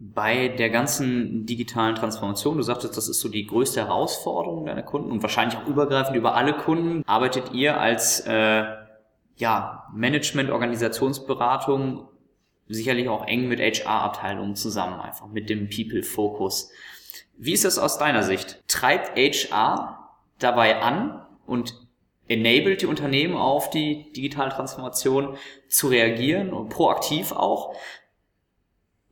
[0.05, 5.13] bei der ganzen digitalen Transformation, du sagtest, das ist so die größte Herausforderung deiner Kunden
[5.13, 8.65] und wahrscheinlich auch übergreifend über alle Kunden, arbeitet ihr als äh,
[9.43, 12.09] ja, Management, Organisationsberatung
[12.69, 16.71] sicherlich auch eng mit HR-Abteilungen zusammen, einfach mit dem People-Fokus.
[17.37, 18.63] Wie ist das aus deiner Sicht?
[18.69, 21.75] Treibt HR dabei an und
[22.29, 25.37] enabled die Unternehmen auf die digitale Transformation
[25.69, 27.75] zu reagieren und proaktiv auch?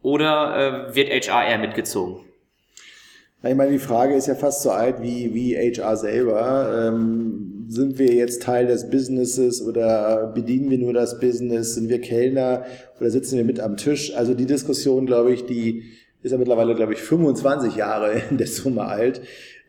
[0.01, 2.25] Oder äh, wird HR eher mitgezogen?
[3.43, 6.89] Ich meine, die Frage ist ja fast so alt wie, wie HR selber.
[6.89, 11.75] Ähm, sind wir jetzt Teil des Businesses oder bedienen wir nur das Business?
[11.75, 12.65] Sind wir Kellner
[13.01, 14.15] oder sitzen wir mit am Tisch?
[14.15, 15.85] Also die Diskussion, glaube ich, die
[16.23, 19.23] ist ja mittlerweile, glaube ich, 25 Jahre in der Summe alt.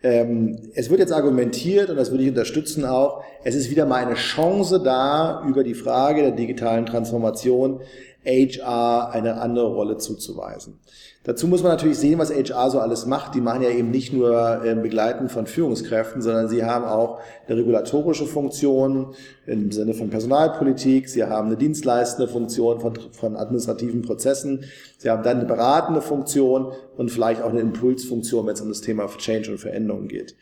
[0.04, 4.04] Ähm, es wird jetzt argumentiert, und das würde ich unterstützen auch, es ist wieder mal
[4.04, 7.82] eine Chance da, über die Frage der digitalen Transformation
[8.26, 10.80] HR eine andere Rolle zuzuweisen.
[11.24, 13.36] Dazu muss man natürlich sehen, was HR so alles macht.
[13.36, 17.58] Die machen ja eben nicht nur äh, Begleiten von Führungskräften, sondern sie haben auch eine
[17.58, 19.14] regulatorische Funktion
[19.46, 21.10] im Sinne von Personalpolitik.
[21.10, 24.64] Sie haben eine dienstleistende Funktion von, von administrativen Prozessen.
[24.98, 28.82] Sie haben dann eine beratende Funktion und vielleicht auch eine Impulsfunktion, wenn es um das
[28.82, 30.36] Thema Change und Veränderung geht.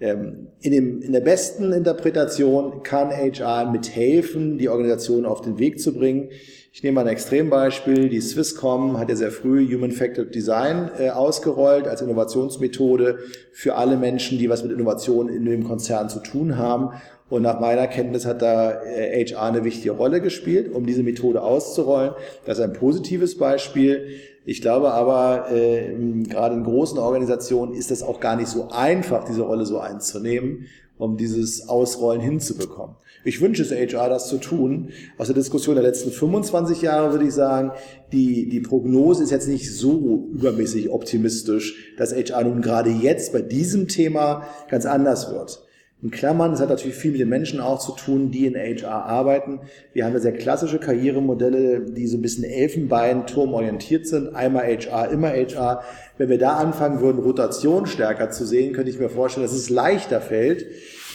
[0.00, 5.80] Ähm, in, dem, in der besten Interpretation kann HR mithelfen, die Organisation auf den Weg
[5.80, 6.30] zu bringen.
[6.72, 8.08] Ich nehme mal ein Extrembeispiel.
[8.08, 13.18] Die Swisscom hat ja sehr früh Human Factor Design äh, ausgerollt als Innovationsmethode
[13.52, 16.90] für alle Menschen, die was mit Innovation in dem Konzern zu tun haben.
[17.28, 21.42] Und nach meiner Kenntnis hat da äh, HR eine wichtige Rolle gespielt, um diese Methode
[21.42, 22.12] auszurollen.
[22.46, 24.08] Das ist ein positives Beispiel.
[24.48, 25.92] Ich glaube aber, äh,
[26.26, 30.64] gerade in großen Organisationen ist es auch gar nicht so einfach, diese Rolle so einzunehmen,
[30.96, 32.96] um dieses Ausrollen hinzubekommen.
[33.26, 34.88] Ich wünsche es HR, das zu tun.
[35.18, 37.72] Aus der Diskussion der letzten 25 Jahre würde ich sagen,
[38.10, 43.42] die, die Prognose ist jetzt nicht so übermäßig optimistisch, dass HR nun gerade jetzt bei
[43.42, 45.62] diesem Thema ganz anders wird.
[46.00, 49.04] In Klammern, das hat natürlich viel mit den Menschen auch zu tun, die in HR
[49.04, 49.60] arbeiten.
[49.92, 54.32] Wir haben ja sehr klassische Karrieremodelle, die so ein bisschen Elfenbeinturm orientiert sind.
[54.32, 55.82] Einmal HR, immer HR.
[56.16, 59.70] Wenn wir da anfangen würden, Rotation stärker zu sehen, könnte ich mir vorstellen, dass es
[59.70, 60.66] leichter fällt,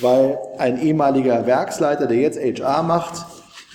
[0.01, 3.25] weil ein ehemaliger Werksleiter, der jetzt HR macht,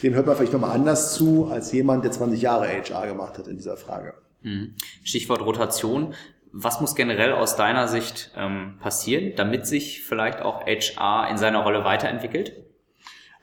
[0.03, 3.49] dem hört man vielleicht nochmal anders zu, als jemand, der 20 Jahre HR gemacht hat
[3.49, 4.13] in dieser Frage.
[4.43, 4.75] Mhm.
[5.05, 6.15] Stichwort Rotation.
[6.61, 11.63] Was muss generell aus deiner Sicht ähm, passieren, damit sich vielleicht auch HR in seiner
[11.63, 12.65] Rolle weiterentwickelt?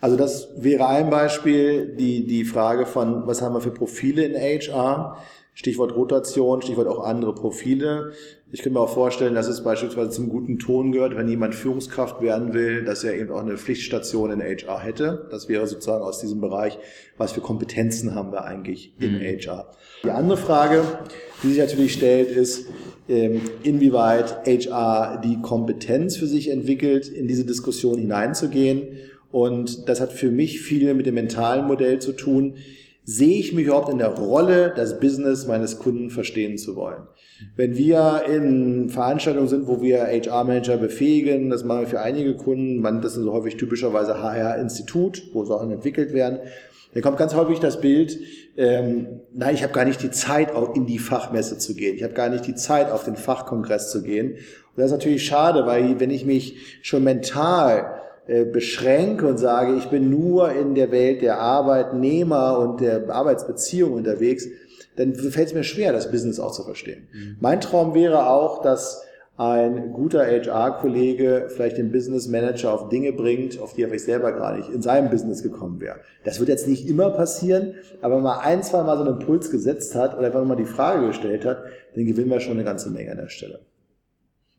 [0.02, 4.36] Also das wäre ein Beispiel, die, die Frage von, was haben wir für Profile in
[4.36, 5.18] HR?
[5.54, 8.12] Stichwort Rotation, Stichwort auch andere Profile.
[8.52, 12.22] Ich könnte mir auch vorstellen, dass es beispielsweise zum guten Ton gehört, wenn jemand Führungskraft
[12.22, 15.28] werden will, dass er eben auch eine Pflichtstation in HR hätte.
[15.32, 16.78] Das wäre sozusagen aus diesem Bereich,
[17.18, 19.22] was für Kompetenzen haben wir eigentlich in mhm.
[19.22, 19.72] HR.
[20.04, 20.84] Die andere Frage,
[21.44, 22.66] die sich natürlich stellt, ist,
[23.08, 28.84] ähm, inwieweit HR die Kompetenz für sich entwickelt, in diese Diskussion hineinzugehen.
[29.32, 32.56] Und das hat für mich viel mit dem mentalen Modell zu tun.
[33.04, 37.04] Sehe ich mich überhaupt in der Rolle, das Business meines Kunden verstehen zu wollen?
[37.56, 42.82] Wenn wir in Veranstaltungen sind, wo wir HR-Manager befähigen, das machen wir für einige Kunden,
[43.02, 46.40] das sind so häufig typischerweise HR-Institut, wo Sachen entwickelt werden,
[46.96, 48.18] dann kommt ganz häufig das Bild,
[48.56, 51.98] ähm, nein, ich habe gar nicht die Zeit, auch in die Fachmesse zu gehen.
[51.98, 54.32] Ich habe gar nicht die Zeit, auf den Fachkongress zu gehen.
[54.32, 59.76] Und das ist natürlich schade, weil wenn ich mich schon mental äh, beschränke und sage,
[59.76, 64.48] ich bin nur in der Welt der Arbeitnehmer und der Arbeitsbeziehung unterwegs,
[64.96, 67.10] dann fällt es mir schwer, das Business auch zu verstehen.
[67.12, 67.36] Mhm.
[67.42, 69.05] Mein Traum wäre auch, dass
[69.38, 74.32] ein guter HR-Kollege vielleicht den Business Manager auf Dinge bringt, auf die er vielleicht selber
[74.32, 76.00] gar nicht in seinem Business gekommen wäre.
[76.24, 79.52] Das wird jetzt nicht immer passieren, aber wenn man ein, zwei Mal so einen Impuls
[79.52, 81.64] gesetzt hat oder einfach mal die Frage gestellt hat,
[81.96, 83.60] dann gewinnen wir schon eine ganze Menge an der Stelle.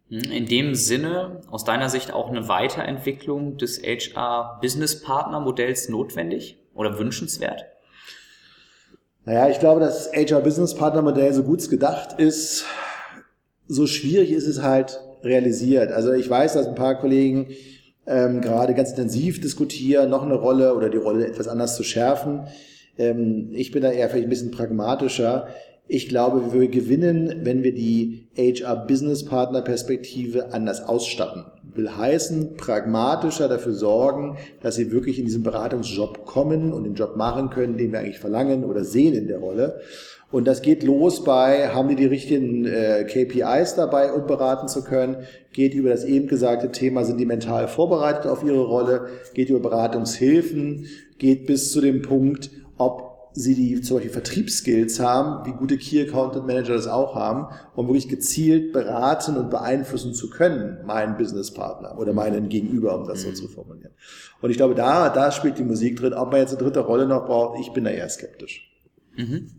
[0.09, 7.65] In dem Sinne, aus deiner Sicht auch eine Weiterentwicklung des HR-Business-Partner-Modells notwendig oder wünschenswert?
[9.25, 12.67] Naja, ich glaube, das HR-Business-Partner-Modell, so gut es gedacht ist,
[13.69, 15.93] so schwierig ist es halt realisiert.
[15.93, 17.49] Also ich weiß, dass ein paar Kollegen
[18.07, 22.47] ähm, gerade ganz intensiv diskutieren, noch eine Rolle oder die Rolle etwas anders zu schärfen.
[22.99, 25.49] Ähm, ich bin da eher vielleicht ein bisschen pragmatischer.
[25.89, 31.45] Ich glaube, wir gewinnen, wenn wir die HR-Business-Partner-Perspektive anders ausstatten.
[31.77, 37.17] Will heißen, pragmatischer dafür sorgen, dass sie wirklich in diesen Beratungsjob kommen und den Job
[37.17, 39.81] machen können, den wir eigentlich verlangen oder sehen in der Rolle.
[40.33, 44.83] Und das geht los bei, haben die die richtigen äh, KPIs dabei, um beraten zu
[44.83, 45.19] können?
[45.53, 49.07] Geht über das eben gesagte Thema, sind die mental vorbereitet auf ihre Rolle?
[49.35, 50.87] Geht über Beratungshilfen?
[51.19, 53.06] Geht bis zu dem Punkt, ob
[53.37, 57.87] sie die zum Beispiel Vertriebsskills haben, wie gute Key Account Manager das auch haben, um
[57.87, 63.29] wirklich gezielt beraten und beeinflussen zu können, meinen Businesspartner oder meinen Gegenüber, um das so
[63.29, 63.35] mhm.
[63.35, 63.93] zu formulieren.
[64.41, 66.15] Und ich glaube, da, da spielt die Musik drin.
[66.15, 68.73] Ob man jetzt eine dritte Rolle noch braucht, ich bin da eher skeptisch.
[69.17, 69.51] Mhm.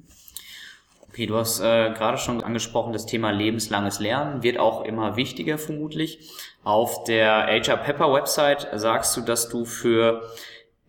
[1.10, 5.58] Okay, du hast äh, gerade schon angesprochen, das Thema lebenslanges Lernen wird auch immer wichtiger
[5.58, 6.32] vermutlich.
[6.63, 10.22] Auf der HR Pepper Website sagst du, dass du für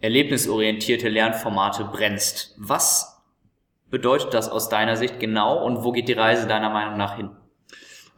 [0.01, 2.55] erlebnisorientierte Lernformate brennst.
[2.59, 3.23] Was
[3.91, 7.31] bedeutet das aus deiner Sicht genau und wo geht die Reise deiner Meinung nach hin?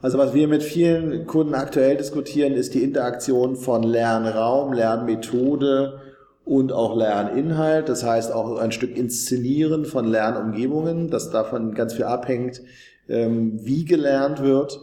[0.02, 6.00] Also was wir mit vielen Kunden aktuell diskutieren, ist die Interaktion von Lernraum, Lernmethode
[6.46, 7.88] und auch Lerninhalt.
[7.88, 12.62] Das heißt auch ein Stück Inszenieren von Lernumgebungen, dass davon ganz viel abhängt,
[13.08, 14.80] ähm, wie gelernt wird.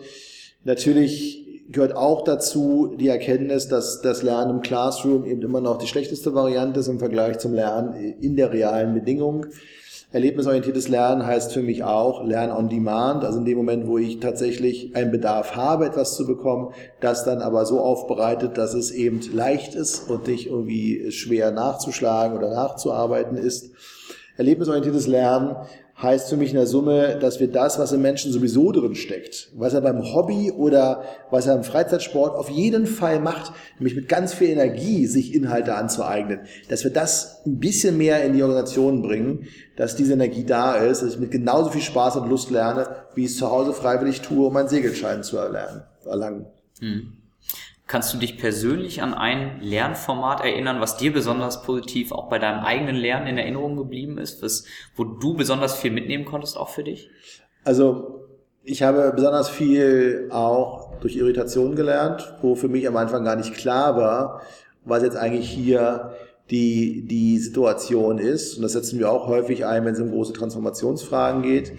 [0.64, 5.88] Natürlich gehört auch dazu die Erkenntnis, dass das Lernen im Classroom eben immer noch die
[5.88, 9.48] schlechteste Variante ist im Vergleich zum Lernen in der realen Bedingung.
[10.14, 14.22] Erlebnisorientiertes Lernen heißt für mich auch Lernen on Demand, also in dem Moment, wo ich
[14.22, 19.20] tatsächlich einen Bedarf habe, etwas zu bekommen, das dann aber so aufbereitet, dass es eben
[19.34, 23.72] leicht ist und nicht irgendwie schwer nachzuschlagen oder nachzuarbeiten ist.
[24.38, 25.58] Erlebnisorientiertes Lernen
[26.02, 29.50] heißt für mich in der Summe, dass wir das, was im Menschen sowieso drin steckt,
[29.56, 34.08] was er beim Hobby oder was er im Freizeitsport auf jeden Fall macht, nämlich mit
[34.08, 39.02] ganz viel Energie sich Inhalte anzueignen, dass wir das ein bisschen mehr in die Organisation
[39.02, 42.88] bringen, dass diese Energie da ist, dass ich mit genauso viel Spaß und Lust lerne,
[43.16, 46.46] wie ich es zu Hause freiwillig tue, um einen Segelschein zu erlernen, erlangen.
[46.80, 47.17] Hm.
[47.88, 52.66] Kannst du dich persönlich an ein Lernformat erinnern, was dir besonders positiv auch bei deinem
[52.66, 54.66] eigenen Lernen in Erinnerung geblieben ist, was,
[54.98, 57.10] wo du besonders viel mitnehmen konntest auch für dich?
[57.64, 58.26] Also
[58.64, 63.54] ich habe besonders viel auch durch Irritation gelernt, wo für mich am Anfang gar nicht
[63.54, 64.42] klar war,
[64.84, 66.12] was jetzt eigentlich hier
[66.50, 68.58] die, die Situation ist.
[68.58, 71.72] Und das setzen wir auch häufig ein, wenn es um große Transformationsfragen geht.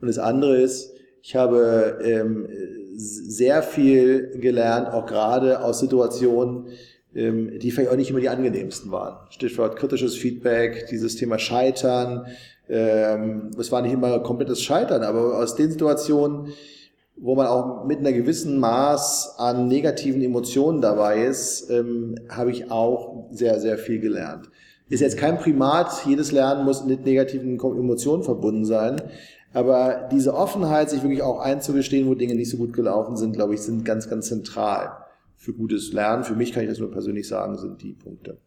[0.00, 2.48] Und das andere ist, ich habe ähm,
[2.94, 6.68] sehr viel gelernt, auch gerade aus Situationen,
[7.14, 9.18] ähm, die vielleicht auch nicht immer die angenehmsten waren.
[9.30, 12.26] Stichwort kritisches Feedback, dieses Thema Scheitern.
[12.68, 16.52] Ähm, es war nicht immer komplettes Scheitern, aber aus den Situationen,
[17.16, 22.70] wo man auch mit einer gewissen Maß an negativen Emotionen dabei ist, ähm, habe ich
[22.70, 24.48] auch sehr, sehr viel gelernt.
[24.88, 29.00] Ist jetzt kein Primat, jedes Lernen muss mit negativen Emotionen verbunden sein,
[29.52, 33.54] aber diese Offenheit, sich wirklich auch einzugestehen, wo Dinge nicht so gut gelaufen sind, glaube
[33.54, 34.92] ich, sind ganz, ganz zentral
[35.36, 36.24] für gutes Lernen.
[36.24, 38.38] Für mich kann ich das nur persönlich sagen, sind die Punkte.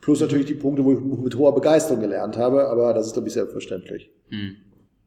[0.00, 3.28] Plus natürlich die Punkte, wo ich mit hoher Begeisterung gelernt habe, aber das ist, glaube
[3.28, 4.10] ich, selbstverständlich.
[4.30, 4.56] Hm.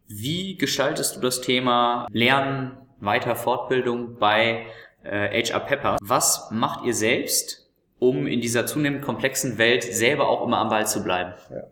[0.08, 4.66] Wie gestaltest du das Thema Lernen, weiter Fortbildung bei
[5.04, 5.98] äh, HR Pepper?
[6.02, 10.86] Was macht ihr selbst, um in dieser zunehmend komplexen Welt selber auch immer am Ball
[10.86, 11.34] zu bleiben?
[11.50, 11.64] Ja.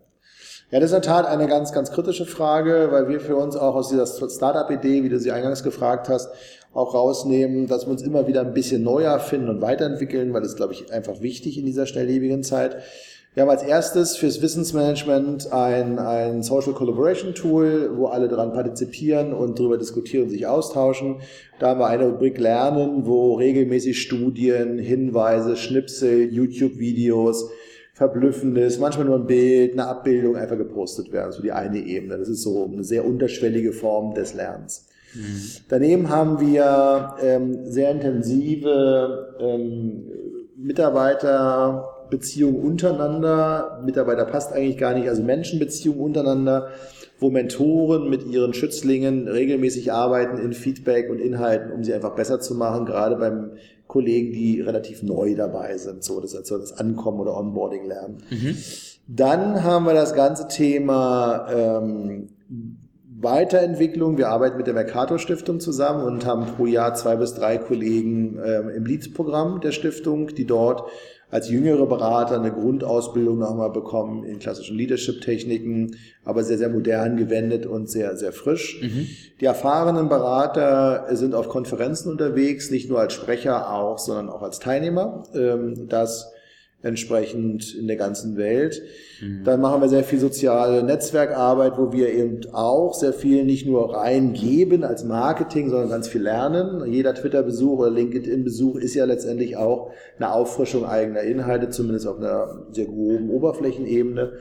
[0.71, 3.55] Ja, das ist in der Tat eine ganz, ganz kritische Frage, weil wir für uns
[3.55, 6.29] auch aus dieser Startup-Idee, wie du sie eingangs gefragt hast,
[6.75, 10.55] auch rausnehmen, dass wir uns immer wieder ein bisschen neu erfinden und weiterentwickeln, weil das,
[10.55, 12.77] glaube ich, einfach wichtig in dieser schnelllebigen Zeit.
[13.33, 19.33] Wir haben als erstes fürs Wissensmanagement ein, ein Social Collaboration Tool, wo alle daran partizipieren
[19.33, 21.21] und darüber diskutieren und sich austauschen.
[21.57, 27.49] Da haben wir eine Rubrik Lernen, wo regelmäßig Studien, Hinweise, Schnipsel, YouTube-Videos,
[27.99, 32.17] Verblüffendes, manchmal nur ein Bild, eine Abbildung einfach gepostet werden, so die eine Ebene.
[32.17, 34.87] Das ist so eine sehr unterschwellige Form des Lernens.
[35.13, 35.41] Mhm.
[35.67, 40.05] Daneben haben wir ähm, sehr intensive ähm,
[40.55, 43.81] Mitarbeiterbeziehungen untereinander.
[43.83, 46.69] Mitarbeiter passt eigentlich gar nicht, also Menschenbeziehungen untereinander,
[47.19, 52.39] wo Mentoren mit ihren Schützlingen regelmäßig arbeiten in Feedback und Inhalten, um sie einfach besser
[52.39, 53.51] zu machen, gerade beim
[53.89, 58.17] Kollegen, die relativ neu dabei sind, so das, also das Ankommen oder Onboarding lernen.
[58.29, 58.55] Mhm.
[59.07, 62.29] Dann haben wir das ganze Thema ähm,
[63.19, 64.19] Weiterentwicklung.
[64.19, 68.39] Wir arbeiten mit der Mercator Stiftung zusammen und haben pro Jahr zwei bis drei Kollegen
[68.45, 70.83] ähm, im Leads-Programm der Stiftung, die dort
[71.31, 77.65] als jüngere Berater eine Grundausbildung nochmal bekommen in klassischen Leadership-Techniken, aber sehr, sehr modern gewendet
[77.65, 78.81] und sehr, sehr frisch.
[78.81, 79.07] Mhm.
[79.39, 84.59] Die erfahrenen Berater sind auf Konferenzen unterwegs, nicht nur als Sprecher auch, sondern auch als
[84.59, 85.23] Teilnehmer.
[85.35, 86.31] Ähm, das
[86.81, 88.81] entsprechend in der ganzen Welt.
[89.21, 89.43] Mhm.
[89.43, 93.93] Dann machen wir sehr viel soziale Netzwerkarbeit, wo wir eben auch sehr viel nicht nur
[93.95, 96.89] reingeben als Marketing, sondern ganz viel lernen.
[96.91, 102.65] Jeder Twitter-Besuch oder LinkedIn-Besuch ist ja letztendlich auch eine Auffrischung eigener Inhalte, zumindest auf einer
[102.71, 104.33] sehr groben Oberflächenebene.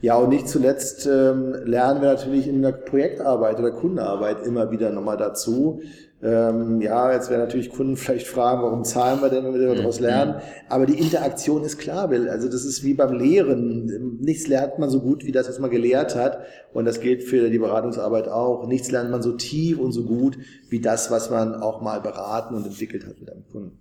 [0.00, 4.90] Ja, und nicht zuletzt ähm, lernen wir natürlich in der Projektarbeit oder Kundenarbeit immer wieder
[4.90, 5.80] nochmal dazu.
[6.24, 10.00] Ähm, ja, jetzt werden natürlich Kunden vielleicht fragen, warum zahlen wir denn, wenn wir daraus
[10.00, 10.06] mhm.
[10.06, 10.34] lernen?
[10.70, 12.30] Aber die Interaktion ist klar, Bill.
[12.30, 14.20] Also das ist wie beim Lehren.
[14.20, 16.38] Nichts lernt man so gut wie das, was man gelehrt hat.
[16.72, 18.66] Und das gilt für die Beratungsarbeit auch.
[18.66, 20.38] Nichts lernt man so tief und so gut
[20.70, 23.78] wie das, was man auch mal beraten und entwickelt hat mit einem Kunden.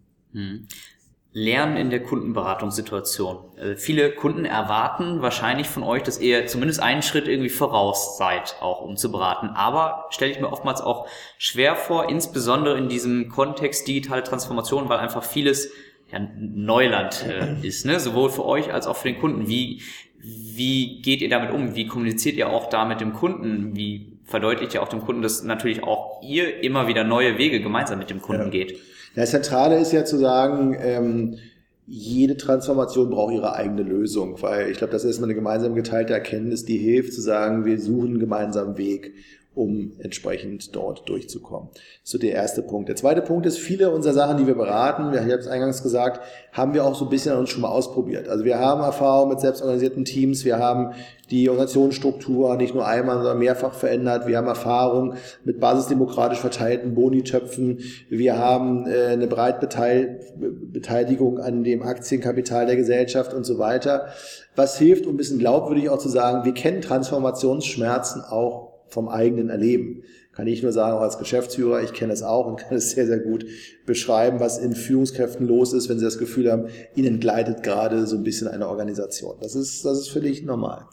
[1.36, 3.38] Lernen in der Kundenberatungssituation.
[3.60, 8.56] Also viele Kunden erwarten wahrscheinlich von euch, dass ihr zumindest einen Schritt irgendwie voraus seid,
[8.62, 9.48] auch um zu beraten.
[9.48, 11.08] Aber stelle ich mir oftmals auch
[11.40, 15.72] schwer vor, insbesondere in diesem Kontext digitale Transformation, weil einfach vieles
[16.12, 18.00] ja, Neuland äh, ist, ne?
[18.00, 19.48] sowohl für euch als auch für den Kunden.
[19.48, 19.82] Wie,
[20.22, 21.74] wie geht ihr damit um?
[21.74, 23.76] Wie kommuniziert ihr auch da mit dem Kunden?
[23.76, 27.98] Wie verdeutlicht ihr auch dem Kunden, dass natürlich auch ihr immer wieder neue Wege gemeinsam
[27.98, 28.50] mit dem Kunden ja.
[28.50, 28.80] geht?
[29.16, 31.38] Das Zentrale ist ja zu sagen, ähm,
[31.86, 36.66] jede Transformation braucht ihre eigene Lösung, weil ich glaube, das ist eine gemeinsam geteilte Erkenntnis,
[36.66, 39.14] die hilft zu sagen, wir suchen einen gemeinsamen Weg
[39.56, 41.70] um entsprechend dort durchzukommen.
[42.04, 42.90] So der erste Punkt.
[42.90, 46.22] Der zweite Punkt ist, viele unserer Sachen, die wir beraten, ich habe es eingangs gesagt,
[46.52, 48.28] haben wir auch so ein bisschen an uns schon mal ausprobiert.
[48.28, 50.94] Also wir haben Erfahrung mit selbstorganisierten Teams, wir haben
[51.30, 54.28] die Organisationsstruktur nicht nur einmal, sondern mehrfach verändert.
[54.28, 57.80] Wir haben Erfahrung mit basisdemokratisch verteilten Bonitöpfen.
[58.10, 64.10] Wir haben äh, eine Breitbeteiligung an dem Aktienkapital der Gesellschaft und so weiter.
[64.56, 69.50] Was hilft, um ein bisschen glaubwürdig auch zu sagen, wir kennen Transformationsschmerzen auch vom eigenen
[69.50, 70.04] Erleben.
[70.32, 73.06] Kann ich nur sagen, auch als Geschäftsführer, ich kenne es auch und kann es sehr,
[73.06, 73.46] sehr gut
[73.86, 78.16] beschreiben, was in Führungskräften los ist, wenn sie das Gefühl haben, ihnen gleitet gerade so
[78.16, 79.36] ein bisschen eine Organisation.
[79.42, 80.86] Das ist, das ist völlig normal.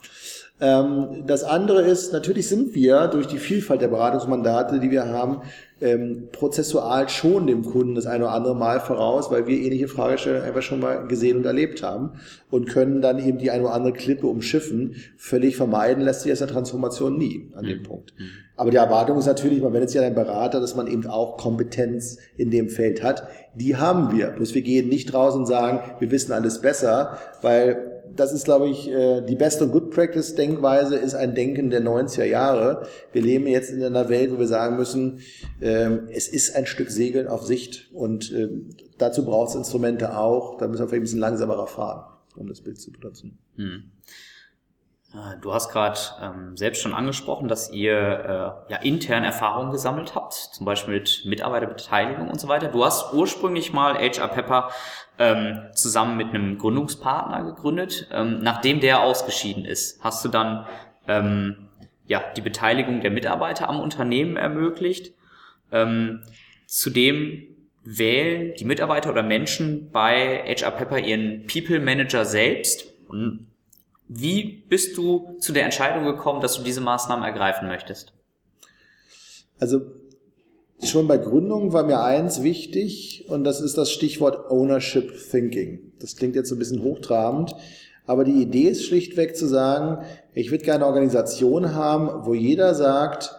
[0.59, 5.41] Ähm, das andere ist, natürlich sind wir durch die Vielfalt der Beratungsmandate, die wir haben,
[5.81, 10.45] ähm, prozessual schon dem Kunden das eine oder andere Mal voraus, weil wir ähnliche Fragestellungen
[10.45, 12.11] einfach schon mal gesehen und erlebt haben
[12.49, 14.95] und können dann eben die eine oder andere Klippe umschiffen.
[15.17, 17.83] Völlig vermeiden lässt sich das in der Transformation nie an dem mhm.
[17.83, 18.13] Punkt.
[18.55, 21.37] Aber die Erwartung ist natürlich, man wendet sich an einen Berater, dass man eben auch
[21.37, 23.27] Kompetenz in dem Feld hat.
[23.55, 24.27] Die haben wir.
[24.27, 28.69] Bloß wir gehen nicht raus und sagen, wir wissen alles besser, weil das ist, glaube
[28.69, 32.87] ich, äh, die beste Good Practice Denkweise ist ein Denken der 90er Jahre.
[33.11, 35.21] Wir leben jetzt in einer Welt, wo wir sagen müssen,
[35.61, 40.57] ähm, es ist ein Stück Segeln auf Sicht und ähm, dazu braucht es Instrumente auch.
[40.57, 43.39] Da müssen wir vielleicht ein bisschen langsamer fahren, um das Bild zu benutzen.
[43.55, 43.91] Hm.
[45.13, 47.93] Äh, du hast gerade ähm, selbst schon angesprochen, dass ihr
[48.67, 52.69] äh, ja intern Erfahrungen gesammelt habt, zum Beispiel mit Mitarbeiterbeteiligung und so weiter.
[52.69, 54.69] Du hast ursprünglich mal HR Pepper
[55.21, 58.07] ähm, zusammen mit einem Gründungspartner gegründet.
[58.11, 60.65] Ähm, nachdem der ausgeschieden ist, hast du dann
[61.07, 61.69] ähm,
[62.07, 65.13] ja die Beteiligung der Mitarbeiter am Unternehmen ermöglicht.
[65.71, 66.23] Ähm,
[66.65, 67.43] zudem
[67.83, 73.47] wählen die Mitarbeiter oder Menschen bei HR Pepper ihren People Manager selbst und
[74.07, 78.13] wie bist du zu der Entscheidung gekommen, dass du diese Maßnahmen ergreifen möchtest?
[79.59, 79.81] Also
[80.89, 85.93] schon bei Gründung war mir eins wichtig und das ist das Stichwort Ownership Thinking.
[85.99, 87.55] Das klingt jetzt so ein bisschen hochtrabend,
[88.05, 92.73] aber die Idee ist schlichtweg zu sagen, ich würde gerne eine Organisation haben, wo jeder
[92.75, 93.35] sagt,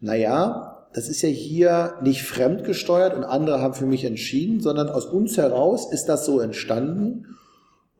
[0.00, 5.06] naja, das ist ja hier nicht fremdgesteuert und andere haben für mich entschieden, sondern aus
[5.06, 7.36] uns heraus ist das so entstanden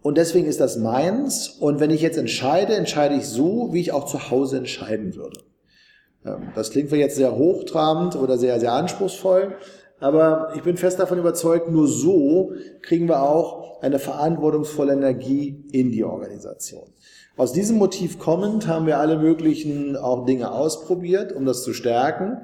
[0.02, 1.48] und deswegen ist das meins.
[1.48, 5.40] Und wenn ich jetzt entscheide, entscheide ich so, wie ich auch zu Hause entscheiden würde.
[6.54, 9.56] Das klingt vielleicht jetzt sehr hochtrabend oder sehr, sehr anspruchsvoll.
[10.00, 12.52] Aber ich bin fest davon überzeugt, nur so
[12.82, 16.88] kriegen wir auch eine verantwortungsvolle Energie in die Organisation.
[17.36, 22.42] Aus diesem Motiv kommend haben wir alle möglichen auch Dinge ausprobiert, um das zu stärken.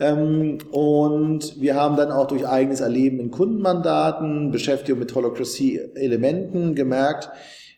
[0.00, 7.30] Ähm, und wir haben dann auch durch eigenes Erleben in Kundenmandaten, Beschäftigung mit Holocracy-Elementen gemerkt,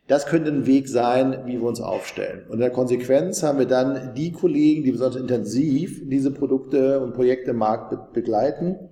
[0.07, 2.45] das könnte ein Weg sein, wie wir uns aufstellen.
[2.49, 7.15] Und in der Konsequenz haben wir dann die Kollegen, die besonders intensiv diese Produkte und
[7.15, 8.91] Projekte im Markt begleiten,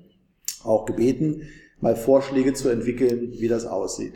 [0.65, 1.43] auch gebeten,
[1.81, 4.15] mal Vorschläge zu entwickeln, wie das aussieht.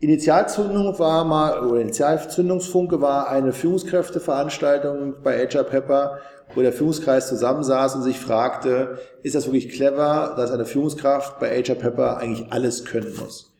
[0.00, 6.18] Initialzündung war mal, oder Initialzündungsfunke war eine Führungskräfteveranstaltung bei HR Pepper,
[6.54, 11.62] wo der Führungskreis zusammensaß und sich fragte, ist das wirklich clever, dass eine Führungskraft bei
[11.62, 13.57] HR Pepper eigentlich alles können muss?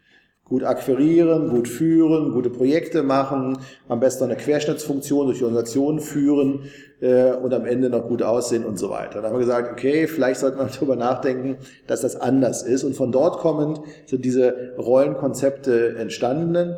[0.49, 6.71] Gut akquirieren, gut führen, gute Projekte machen, am besten eine Querschnittsfunktion durch die Organisation führen
[7.01, 9.21] äh, und am Ende noch gut aussehen und so weiter.
[9.21, 12.85] Da haben wir gesagt, okay, vielleicht sollte man darüber nachdenken, dass das anders ist.
[12.85, 16.77] Und von dort kommend sind diese Rollenkonzepte entstanden.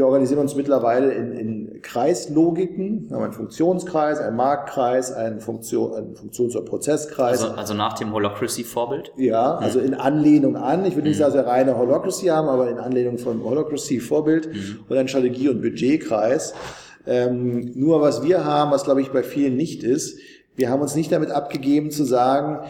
[0.00, 3.10] Wir organisieren uns mittlerweile in, in Kreislogiken.
[3.10, 7.42] Wir haben einen Funktionskreis, einen Marktkreis, einen, Funktion, einen Funktions- oder Prozesskreis.
[7.42, 9.12] Also, also nach dem Holocracy-Vorbild?
[9.18, 10.86] Ja, also in Anlehnung an.
[10.86, 11.24] Ich würde nicht mhm.
[11.24, 14.78] sagen, dass wir reine Holocracy haben, aber in Anlehnung vom Holocracy-Vorbild mhm.
[14.88, 16.54] und ein Strategie- und Budgetkreis.
[17.06, 20.18] Ähm, nur was wir haben, was glaube ich bei vielen nicht ist,
[20.56, 22.60] wir haben uns nicht damit abgegeben zu sagen,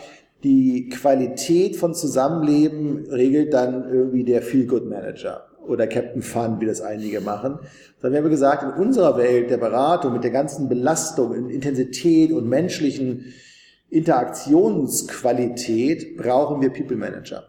[0.43, 7.21] die Qualität von Zusammenleben regelt dann irgendwie der Feel-Good-Manager oder Captain Fun, wie das einige
[7.21, 7.59] machen,
[8.01, 12.49] sondern wir haben gesagt, in unserer Welt der Beratung mit der ganzen Belastung, Intensität und
[12.49, 13.33] menschlichen
[13.91, 17.45] Interaktionsqualität brauchen wir People Manager.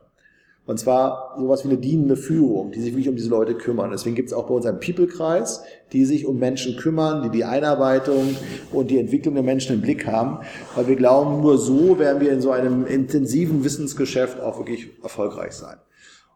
[0.67, 3.91] Und zwar sowas wie eine dienende Führung, die sich wirklich um diese Leute kümmern.
[3.91, 7.43] Deswegen gibt es auch bei uns einen People-Kreis, die sich um Menschen kümmern, die die
[7.43, 8.35] Einarbeitung
[8.71, 10.39] und die Entwicklung der Menschen im Blick haben.
[10.75, 15.53] Weil wir glauben, nur so werden wir in so einem intensiven Wissensgeschäft auch wirklich erfolgreich
[15.53, 15.77] sein.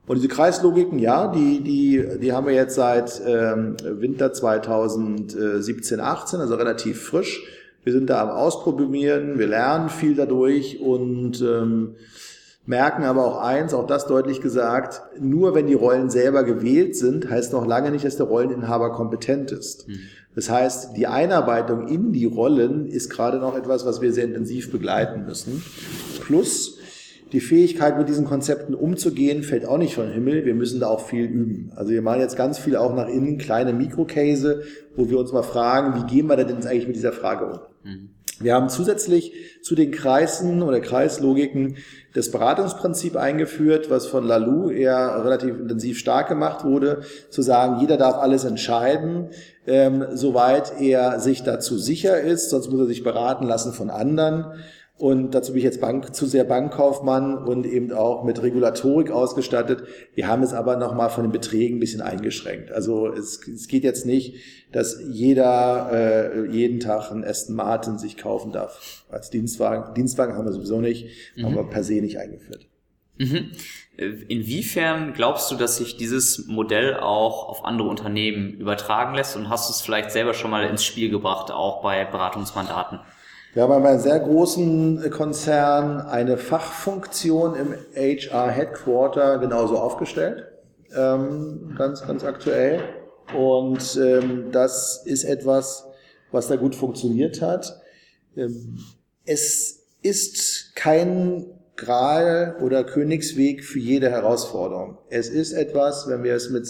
[0.08, 6.39] Und diese Kreislogiken, ja, die, die, die haben wir jetzt seit ähm, Winter 2017, 18,
[6.39, 7.43] also relativ frisch.
[7.84, 11.95] Wir sind da am Ausprobieren, wir lernen viel dadurch und ähm,
[12.66, 17.30] merken aber auch eins, auch das deutlich gesagt, nur wenn die Rollen selber gewählt sind,
[17.30, 19.88] heißt noch lange nicht, dass der Rolleninhaber kompetent ist.
[19.88, 19.99] Mhm.
[20.36, 24.72] Das heißt, die Einarbeitung in die Rollen ist gerade noch etwas, was wir sehr intensiv
[24.72, 25.64] begleiten müssen.
[26.22, 26.80] Plus,
[27.36, 30.46] die Fähigkeit, mit diesen Konzepten umzugehen, fällt auch nicht vom Himmel.
[30.46, 31.72] Wir müssen da auch viel üben.
[31.76, 34.64] Also wir machen jetzt ganz viel auch nach innen, kleine Mikrocase,
[34.96, 37.60] wo wir uns mal fragen, wie gehen wir denn jetzt eigentlich mit dieser Frage um?
[37.84, 38.10] Mhm.
[38.40, 41.78] Wir haben zusätzlich zu den Kreisen oder Kreislogiken
[42.14, 47.98] das Beratungsprinzip eingeführt, was von Lalou eher relativ intensiv stark gemacht wurde, zu sagen, jeder
[47.98, 49.30] darf alles entscheiden,
[49.68, 54.46] ähm, soweit er sich dazu sicher ist, sonst muss er sich beraten lassen von anderen.
[54.98, 59.84] Und dazu bin ich jetzt Bank, zu sehr Bankkaufmann und eben auch mit Regulatorik ausgestattet.
[60.14, 62.72] Wir haben es aber nochmal von den Beträgen ein bisschen eingeschränkt.
[62.72, 64.36] Also es, es geht jetzt nicht,
[64.72, 69.93] dass jeder äh, jeden Tag einen Aston Martin sich kaufen darf als Dienstwagen.
[69.96, 71.43] Dienstwagen haben wir sowieso nicht, mhm.
[71.43, 72.66] haben wir per se nicht eingeführt.
[73.18, 73.52] Mhm.
[73.98, 79.70] Inwiefern glaubst du, dass sich dieses Modell auch auf andere Unternehmen übertragen lässt und hast
[79.70, 83.00] du es vielleicht selber schon mal ins Spiel gebracht, auch bei Beratungsmandaten?
[83.56, 90.43] Wir haben bei einem sehr großen Konzern eine Fachfunktion im HR Headquarter genauso aufgestellt,
[90.93, 92.82] ähm, ganz, ganz aktuell.
[93.34, 95.86] Und ähm, das ist etwas,
[96.34, 97.82] was da gut funktioniert hat.
[98.36, 98.78] Ähm,
[99.24, 101.45] es ist kein
[101.78, 104.97] Gral oder Königsweg für jede Herausforderung.
[105.10, 106.68] Es ist etwas, wenn wir es mit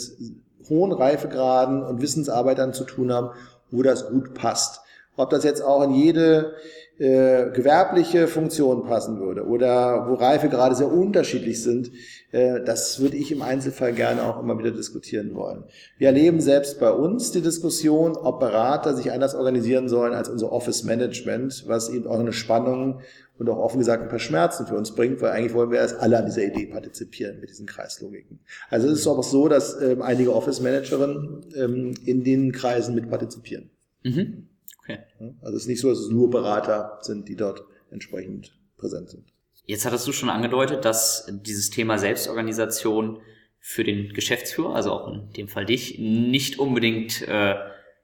[0.70, 3.32] hohen Reifegraden und Wissensarbeitern zu tun haben,
[3.72, 4.85] wo das gut passt.
[5.18, 6.56] Ob das jetzt auch in jede
[6.98, 11.92] äh, gewerbliche Funktion passen würde oder wo Reife gerade sehr unterschiedlich sind,
[12.32, 15.66] äh, das würde ich im Einzelfall gerne auch immer wieder diskutieren wollen.
[15.98, 20.52] Wir erleben selbst bei uns die Diskussion, ob Berater sich anders organisieren sollen als unser
[20.54, 23.02] Office Management, was eben auch eine Spannung
[23.38, 26.00] und auch offen gesagt ein paar Schmerzen für uns bringt, weil eigentlich wollen wir erst
[26.00, 28.40] alle an dieser Idee partizipieren mit diesen Kreislogiken.
[28.70, 33.10] Also es ist auch so, dass ähm, einige Office Managerinnen ähm, in den Kreisen mit
[33.10, 33.70] partizipieren.
[34.04, 34.48] Mhm.
[34.86, 35.00] Okay.
[35.42, 39.26] Also es ist nicht so, dass es nur Berater sind, die dort entsprechend präsent sind.
[39.66, 43.20] Jetzt hattest du schon angedeutet, dass dieses Thema Selbstorganisation
[43.60, 47.56] für den Geschäftsführer, also auch in dem Fall dich, nicht unbedingt äh,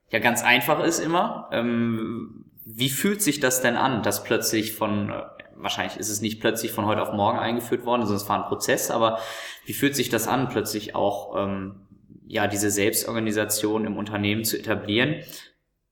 [0.10, 1.50] ja ganz einfach ist immer.
[1.52, 5.22] Ähm, wie fühlt sich das denn an, dass plötzlich von äh,
[5.56, 8.50] wahrscheinlich ist es nicht plötzlich von heute auf morgen eingeführt worden, sondern es war ein
[8.50, 9.20] Prozess, aber
[9.66, 11.82] wie fühlt sich das an, plötzlich auch ähm,
[12.26, 15.24] ja diese Selbstorganisation im Unternehmen zu etablieren?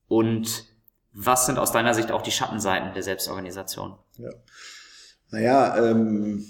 [0.07, 0.65] Und
[1.13, 3.95] was sind aus deiner Sicht auch die Schattenseiten der Selbstorganisation?
[4.17, 4.29] Ja.
[5.31, 6.45] Naja, ähm,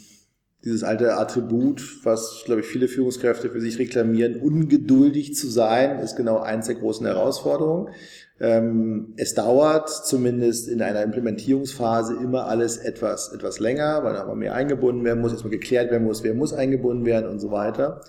[0.64, 6.18] dieses alte Attribut, was, glaube ich, viele Führungskräfte für sich reklamieren, ungeduldig zu sein, ist
[6.18, 7.94] genau eins der großen Herausforderungen.
[8.42, 14.36] Ähm, es dauert zumindest in einer Implementierungsphase immer alles etwas, etwas länger, weil da aber
[14.36, 18.02] mehr eingebunden werden muss, erstmal geklärt werden muss, wer muss eingebunden werden und so weiter.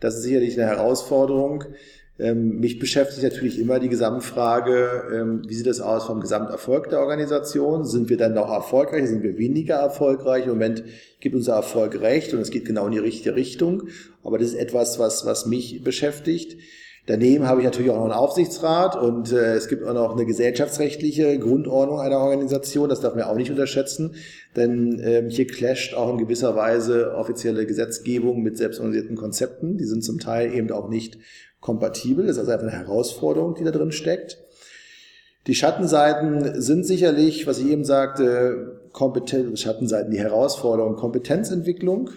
[0.00, 1.64] Das ist sicherlich eine Herausforderung.
[2.16, 7.00] Ähm, mich beschäftigt natürlich immer die Gesamtfrage, ähm, wie sieht es aus vom Gesamterfolg der
[7.00, 7.84] Organisation?
[7.84, 9.08] Sind wir dann noch erfolgreich?
[9.08, 10.44] Sind wir weniger erfolgreich?
[10.44, 10.84] Im Moment
[11.20, 13.88] gibt unser Erfolg recht und es geht genau in die richtige Richtung.
[14.22, 16.56] Aber das ist etwas, was, was mich beschäftigt.
[17.06, 20.24] Daneben habe ich natürlich auch noch einen Aufsichtsrat und äh, es gibt auch noch eine
[20.24, 22.88] gesellschaftsrechtliche Grundordnung einer Organisation.
[22.88, 24.14] Das darf man auch nicht unterschätzen,
[24.56, 29.76] denn ähm, hier clasht auch in gewisser Weise offizielle Gesetzgebung mit selbstorganisierten Konzepten.
[29.76, 31.18] Die sind zum Teil eben auch nicht
[31.64, 32.26] kompatibel.
[32.26, 34.38] Das ist also einfach eine Herausforderung, die da drin steckt.
[35.46, 42.10] Die Schattenseiten sind sicherlich, was ich eben sagte, Kompetenz, Schattenseiten, die Herausforderung, Kompetenzentwicklung.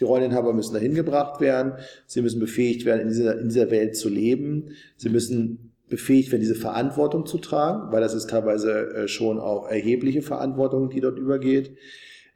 [0.00, 1.74] Die Rolleninhaber müssen dahin gebracht werden.
[2.06, 4.70] Sie müssen befähigt werden, in dieser, in dieser Welt zu leben.
[4.96, 9.68] Sie müssen befähigt werden, diese Verantwortung zu tragen, weil das ist teilweise äh, schon auch
[9.68, 11.76] erhebliche Verantwortung, die dort übergeht.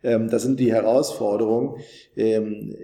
[0.04, 1.80] Ähm, das sind die Herausforderungen.
[2.14, 2.76] Ähm,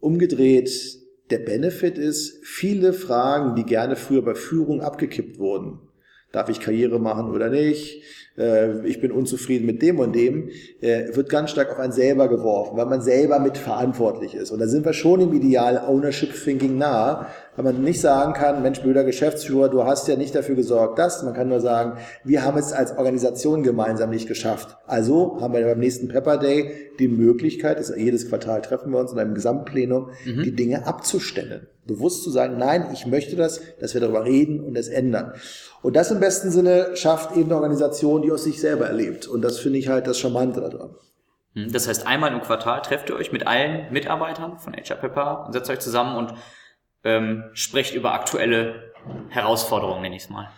[0.00, 5.80] umgedreht, der Benefit ist, viele Fragen, die gerne früher bei Führung abgekippt wurden.
[6.36, 8.02] Darf ich Karriere machen oder nicht?
[8.36, 10.50] Äh, ich bin unzufrieden mit dem und dem,
[10.82, 14.50] äh, wird ganz stark auf einen selber geworfen, weil man selber mitverantwortlich ist.
[14.50, 18.60] Und da sind wir schon im Ideal Ownership Thinking nah, weil man nicht sagen kann,
[18.60, 21.22] Mensch, blöder Geschäftsführer, du hast ja nicht dafür gesorgt, dass.
[21.22, 24.76] Man kann nur sagen, wir haben es als Organisation gemeinsam nicht geschafft.
[24.86, 29.18] Also haben wir beim nächsten Pepper Day die Möglichkeit, jedes Quartal treffen wir uns in
[29.18, 30.42] einem Gesamtplenum, mhm.
[30.42, 31.66] die Dinge abzustellen.
[31.86, 35.32] Bewusst zu sagen, nein, ich möchte das, dass wir darüber reden und es ändern.
[35.82, 39.26] Und das im besten Sinne schafft eben eine Organisation, die aus sich selber erlebt.
[39.26, 40.94] Und das finde ich halt das Charmante daran.
[41.54, 45.44] Hm, das heißt, einmal im Quartal trefft ihr euch mit allen Mitarbeitern von HR Pepper
[45.46, 46.34] und setzt euch zusammen und
[47.04, 48.92] ähm, sprecht über aktuelle
[49.28, 50.48] Herausforderungen, nenne ich es mal.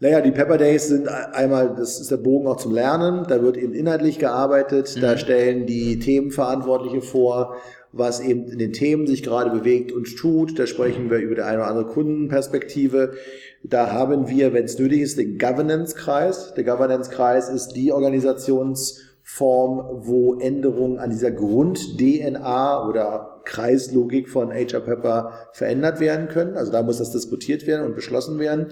[0.00, 3.56] Naja, die Pepper Days sind einmal, das ist der Bogen auch zum Lernen, da wird
[3.56, 5.00] eben inhaltlich gearbeitet, mhm.
[5.00, 7.56] da stellen die Themenverantwortliche vor,
[7.92, 10.58] was eben in den Themen sich gerade bewegt und tut.
[10.58, 13.14] Da sprechen wir über die eine oder andere Kundenperspektive.
[13.62, 16.54] Da haben wir, wenn es nötig ist, den Governance-Kreis.
[16.54, 25.32] Der Governance-Kreis ist die Organisationsform, wo Änderungen an dieser Grund-DNA oder Kreislogik von HR Pepper
[25.52, 26.56] verändert werden können.
[26.56, 28.66] Also da muss das diskutiert werden und beschlossen werden.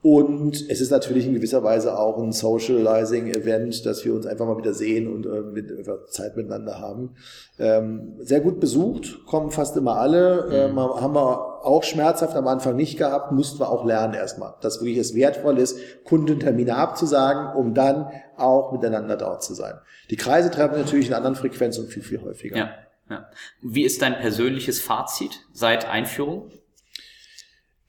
[0.00, 4.56] Und es ist natürlich in gewisser Weise auch ein Socializing-Event, dass wir uns einfach mal
[4.56, 5.72] wieder sehen und äh, mit,
[6.08, 7.16] Zeit miteinander haben.
[7.58, 10.48] Ähm, sehr gut besucht, kommen fast immer alle.
[10.52, 10.78] Ähm, mhm.
[10.78, 14.98] haben wir auch schmerzhaft am Anfang nicht gehabt, mussten wir auch lernen erstmal, dass wirklich
[14.98, 19.74] es wertvoll ist, Kundentermine abzusagen, um dann auch miteinander dort zu sein.
[20.10, 22.56] Die Kreise treffen natürlich in anderen Frequenzen und viel, viel häufiger.
[22.56, 22.70] Ja,
[23.10, 23.28] ja.
[23.62, 26.52] Wie ist dein persönliches Fazit seit Einführung?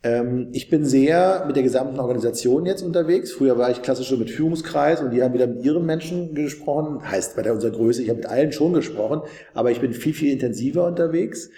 [0.02, 3.32] Ähm, ich bin sehr mit der gesamten Organisation jetzt unterwegs.
[3.32, 7.04] Früher war ich klassisch mit Führungskreis und die haben wieder mit ihren Menschen gesprochen.
[7.04, 9.22] Heißt bei der unserer Größe, ich habe mit allen schon gesprochen,
[9.54, 11.50] aber ich bin viel, viel intensiver unterwegs.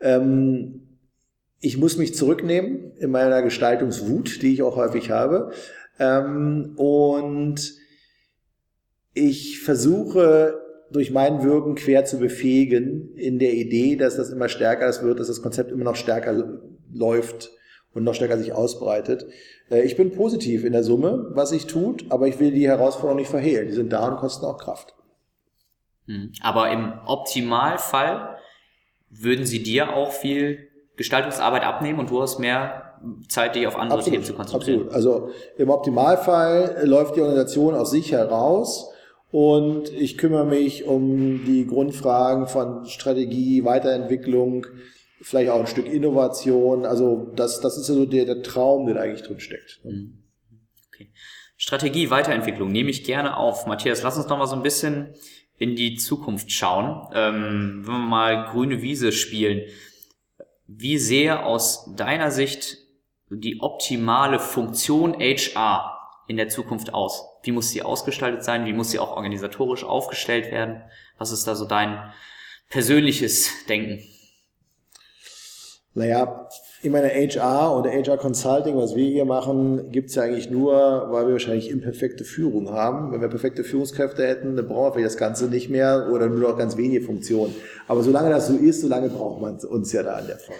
[0.00, 0.86] Ähm,
[1.60, 5.52] ich muss mich zurücknehmen in meiner Gestaltungswut, die ich auch häufig habe.
[5.98, 7.74] Ähm, und
[9.12, 10.58] ich versuche
[10.90, 15.26] durch mein Wirken quer zu befähigen in der Idee, dass das immer stärker wird, dass
[15.26, 17.50] das Konzept immer noch stärker läuft
[17.94, 19.26] und noch stärker sich ausbreitet.
[19.70, 23.20] Äh, ich bin positiv in der Summe, was sich tut, aber ich will die Herausforderungen
[23.20, 23.68] nicht verhehlen.
[23.68, 24.94] Die sind da und kosten auch Kraft.
[26.06, 26.32] Hm.
[26.42, 28.36] Aber im Optimalfall
[29.10, 32.90] würden sie dir auch viel Gestaltungsarbeit abnehmen und du hast mehr
[33.28, 34.88] Zeit, dich auf andere absolut, Themen zu konzentrieren.
[34.88, 34.94] Absolut.
[34.94, 38.92] Also im Optimalfall läuft die Organisation aus sich heraus
[39.30, 44.66] und ich kümmere mich um die Grundfragen von Strategie, Weiterentwicklung,
[45.20, 46.86] vielleicht auch ein Stück Innovation.
[46.86, 49.80] Also das, das ist ja so der, der Traum, der eigentlich drin steckt.
[49.84, 50.24] Mhm.
[50.88, 51.12] Okay.
[51.56, 53.66] Strategie, Weiterentwicklung nehme ich gerne auf.
[53.66, 55.14] Matthias, lass uns noch mal so ein bisschen
[55.58, 57.06] in die Zukunft schauen.
[57.14, 59.62] Ähm, wenn wir mal grüne Wiese spielen,
[60.66, 62.78] wie sehe aus deiner Sicht
[63.28, 65.98] die optimale Funktion HR
[66.28, 67.24] in der Zukunft aus?
[67.42, 68.64] Wie muss sie ausgestaltet sein?
[68.64, 70.82] Wie muss sie auch organisatorisch aufgestellt werden?
[71.18, 72.10] Was ist da so dein
[72.70, 74.02] persönliches Denken?
[75.92, 76.48] Naja,
[76.82, 80.72] in meiner HR oder HR Consulting, was wir hier machen, gibt's ja eigentlich nur,
[81.10, 83.10] weil wir wahrscheinlich imperfekte Führung haben.
[83.10, 86.56] Wenn wir perfekte Führungskräfte hätten, dann brauchen wir das Ganze nicht mehr oder nur noch
[86.56, 87.56] ganz wenige Funktionen.
[87.88, 90.58] Aber solange das so ist, solange braucht man uns ja da an der Form.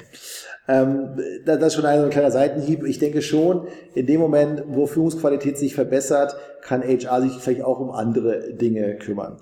[0.66, 1.16] Ähm,
[1.46, 2.84] das ist schon ein kleiner Seitenhieb.
[2.84, 7.78] Ich denke schon, in dem Moment, wo Führungsqualität sich verbessert, kann HR sich vielleicht auch
[7.78, 9.40] um andere Dinge kümmern.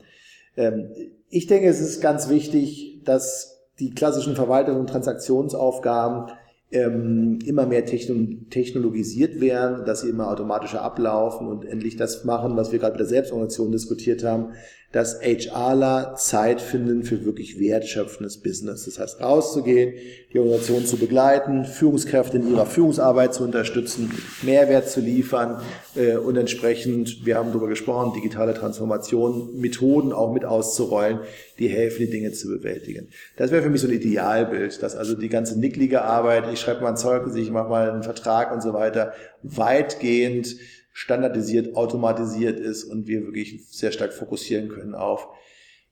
[0.59, 0.91] Ähm,
[1.31, 6.33] ich denke, es ist ganz wichtig, dass die klassischen Verwaltungs- und Transaktionsaufgaben
[6.71, 12.73] ähm, immer mehr technologisiert werden, dass sie immer automatischer ablaufen und endlich das machen, was
[12.73, 14.53] wir gerade mit der Selbstorganisation diskutiert haben,
[14.91, 18.87] dass HRler Zeit finden für wirklich wertschöpfendes Business.
[18.87, 19.93] Das heißt, rauszugehen,
[20.33, 24.11] die Organisation zu begleiten, Führungskräfte in ihrer Führungsarbeit zu unterstützen,
[24.43, 25.61] Mehrwert zu liefern
[25.95, 31.21] äh, und entsprechend, wir haben darüber gesprochen, digitale Transformation, Methoden auch mit auszurollen,
[31.59, 33.09] die helfen, die Dinge zu bewältigen.
[33.37, 36.81] Das wäre für mich so ein Idealbild, dass also die ganze nicklige Arbeit, ich schreibe
[36.81, 39.13] mal ein Zeugnis, ich mache mal einen Vertrag und so weiter,
[39.43, 40.57] weitgehend
[40.99, 45.29] standardisiert, automatisiert ist und wir wirklich sehr stark fokussieren können auf,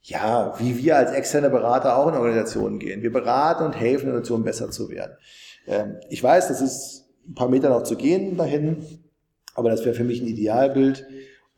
[0.02, 3.02] ja, wie wir als externe Berater auch in Organisationen gehen.
[3.02, 5.12] Wir beraten und helfen Organisationen besser zu werden.
[5.68, 8.84] Ähm, ich weiß, das ist ein paar Meter noch zu gehen dahin,
[9.54, 11.06] aber das wäre für mich ein Idealbild.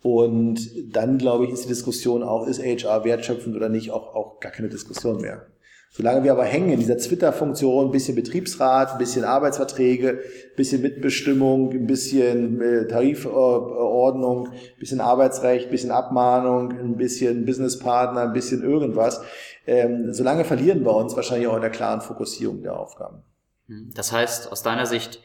[0.02, 4.40] Und dann, glaube ich, ist die Diskussion auch, ist HR wertschöpfend oder nicht, auch, auch
[4.40, 5.46] gar keine Diskussion mehr.
[5.90, 10.82] Solange wir aber hängen in dieser Twitter-Funktion, ein bisschen Betriebsrat, ein bisschen Arbeitsverträge, ein bisschen
[10.82, 18.32] Mitbestimmung, ein bisschen äh, Tarifordnung, ein bisschen Arbeitsrecht, ein bisschen Abmahnung, ein bisschen Businesspartner, ein
[18.32, 19.22] bisschen irgendwas,
[19.66, 23.22] ähm, solange verlieren wir uns wahrscheinlich auch in der klaren Fokussierung der Aufgaben.
[23.66, 23.90] Hm.
[23.94, 25.20] Das heißt, aus deiner Sicht,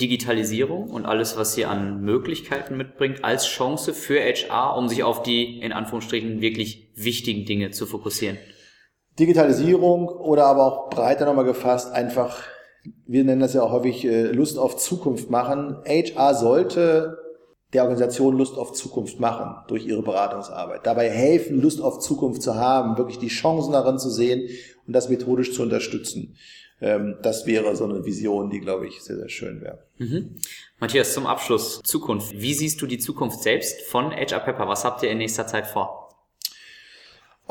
[0.00, 5.22] Digitalisierung und alles, was sie an Möglichkeiten mitbringt, als Chance für HR, um sich auf
[5.22, 8.38] die, in Anführungsstrichen, wirklich wichtigen Dinge zu fokussieren.
[9.20, 12.42] Digitalisierung oder aber auch breiter nochmal gefasst, einfach,
[13.06, 15.76] wir nennen das ja auch häufig äh, Lust auf Zukunft machen.
[15.86, 17.18] HR sollte
[17.72, 20.86] der Organisation Lust auf Zukunft machen durch ihre Beratungsarbeit.
[20.86, 24.48] Dabei helfen, Lust auf Zukunft zu haben, wirklich die Chancen darin zu sehen
[24.86, 26.36] und das methodisch zu unterstützen.
[26.80, 29.84] Ähm, das wäre so eine Vision, die, glaube ich, sehr, sehr schön wäre.
[29.98, 30.36] Mhm.
[30.78, 32.32] Matthias, zum Abschluss Zukunft.
[32.32, 34.66] Wie siehst du die Zukunft selbst von HR Pepper?
[34.66, 35.99] Was habt ihr in nächster Zeit vor?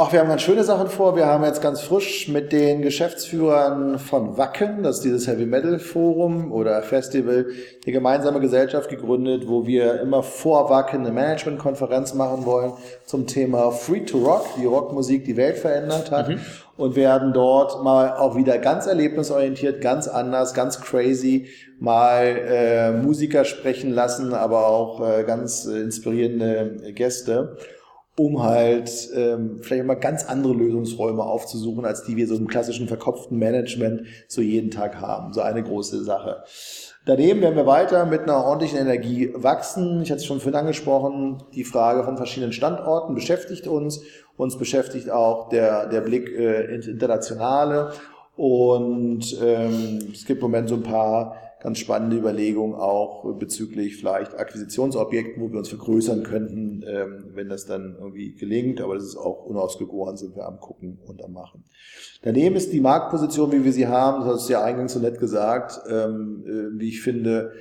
[0.01, 1.17] Ach, wir haben ganz schöne Sachen vor.
[1.17, 5.77] Wir haben jetzt ganz frisch mit den Geschäftsführern von Wacken, das ist dieses Heavy Metal
[5.77, 7.47] Forum oder Festival,
[7.83, 12.71] eine gemeinsame Gesellschaft gegründet, wo wir immer vor Wacken eine Managementkonferenz machen wollen
[13.05, 16.29] zum Thema Free to Rock, wie Rockmusik die Welt verändert hat.
[16.29, 16.39] Mhm.
[16.77, 23.43] Und werden dort mal auch wieder ganz erlebnisorientiert, ganz anders, ganz crazy mal äh, Musiker
[23.43, 27.57] sprechen lassen, aber auch äh, ganz äh, inspirierende Gäste
[28.19, 32.89] um halt ähm, vielleicht mal ganz andere Lösungsräume aufzusuchen, als die wir so im klassischen
[32.89, 35.31] verkopften Management so jeden Tag haben.
[35.31, 36.43] So eine große Sache.
[37.05, 40.01] Daneben werden wir weiter mit einer ordentlichen Energie wachsen.
[40.01, 44.01] Ich hatte es schon vorhin angesprochen, die Frage von verschiedenen Standorten beschäftigt uns.
[44.35, 47.93] Uns beschäftigt auch der, der Blick äh, Internationale.
[48.35, 54.37] Und ähm, es gibt im Moment so ein paar ganz spannende Überlegung auch bezüglich vielleicht
[54.37, 58.79] Akquisitionsobjekten, wo wir uns vergrößern könnten, ähm, wenn das dann irgendwie gelingt.
[58.81, 61.65] Aber das ist auch unausgegoren, sind wir am gucken und am machen.
[62.21, 65.19] Daneben ist die Marktposition, wie wir sie haben, das hast du ja eingangs so nett
[65.19, 67.51] gesagt, ähm, äh, wie ich finde,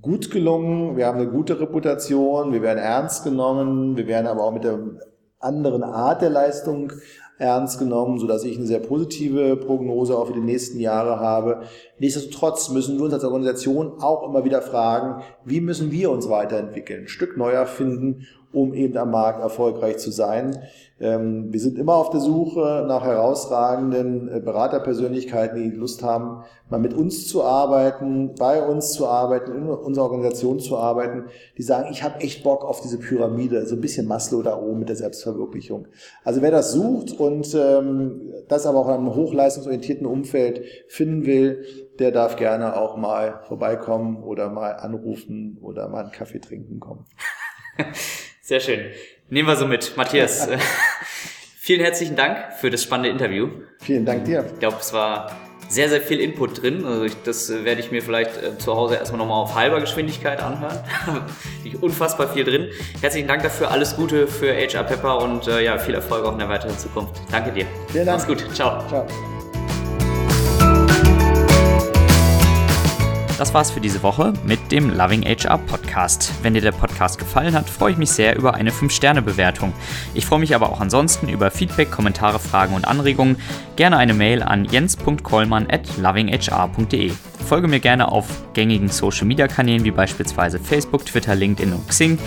[0.00, 0.96] gut gelungen.
[0.96, 4.78] Wir haben eine gute Reputation, wir werden ernst genommen, wir werden aber auch mit der
[5.40, 6.92] anderen Art der Leistung
[7.38, 11.62] ernst genommen, so dass ich eine sehr positive Prognose auch für die nächsten Jahre habe.
[11.98, 17.02] Nichtsdestotrotz müssen wir uns als Organisation auch immer wieder fragen, wie müssen wir uns weiterentwickeln,
[17.02, 20.58] ein Stück neuer finden, um eben am Markt erfolgreich zu sein.
[21.00, 26.78] Ähm, wir sind immer auf der Suche nach herausragenden äh, Beraterpersönlichkeiten, die Lust haben, mal
[26.78, 31.24] mit uns zu arbeiten, bei uns zu arbeiten, in unserer Organisation zu arbeiten,
[31.58, 34.78] die sagen, ich habe echt Bock auf diese Pyramide, so ein bisschen Maslow da oben
[34.78, 35.88] mit der Selbstverwirklichung.
[36.22, 41.64] Also wer das sucht und ähm, das aber auch in einem hochleistungsorientierten Umfeld finden will,
[41.98, 47.04] der darf gerne auch mal vorbeikommen oder mal anrufen oder mal einen Kaffee trinken kommen.
[48.44, 48.90] Sehr schön.
[49.30, 49.96] Nehmen wir so mit.
[49.96, 50.58] Matthias, äh,
[51.58, 53.48] vielen herzlichen Dank für das spannende Interview.
[53.80, 54.44] Vielen Dank dir.
[54.52, 55.34] Ich glaube, es war
[55.70, 56.84] sehr, sehr viel Input drin.
[56.84, 59.80] Also ich, das äh, werde ich mir vielleicht äh, zu Hause erstmal nochmal auf halber
[59.80, 60.78] Geschwindigkeit anhören.
[61.64, 62.68] Liegt unfassbar viel drin.
[63.00, 63.70] Herzlichen Dank dafür.
[63.70, 67.22] Alles Gute für HR Pepper und äh, ja, viel Erfolg auch in der weiteren Zukunft.
[67.32, 67.64] Danke dir.
[67.92, 68.18] Vielen Dank.
[68.18, 68.54] Mach's gut.
[68.54, 68.86] Ciao.
[68.88, 69.06] Ciao.
[73.44, 76.32] Das war's für diese Woche mit dem Loving HR Podcast.
[76.40, 79.74] Wenn dir der Podcast gefallen hat, freue ich mich sehr über eine 5-Sterne-Bewertung.
[80.14, 83.36] Ich freue mich aber auch ansonsten über Feedback, Kommentare, Fragen und Anregungen.
[83.76, 87.12] Gerne eine Mail an jens.kollmann at lovinghr.de.
[87.44, 92.18] Folge mir gerne auf gängigen Social Media Kanälen wie beispielsweise Facebook, Twitter, LinkedIn und Xing.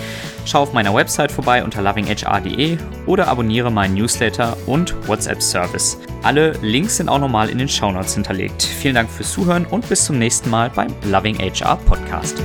[0.44, 5.98] Schau auf meiner Website vorbei unter lovinghr.de oder abonniere meinen Newsletter und WhatsApp Service.
[6.22, 8.62] Alle Links sind auch nochmal in den Shownotes hinterlegt.
[8.62, 12.42] Vielen Dank fürs Zuhören und bis zum nächsten Mal beim Loving HR Podcast.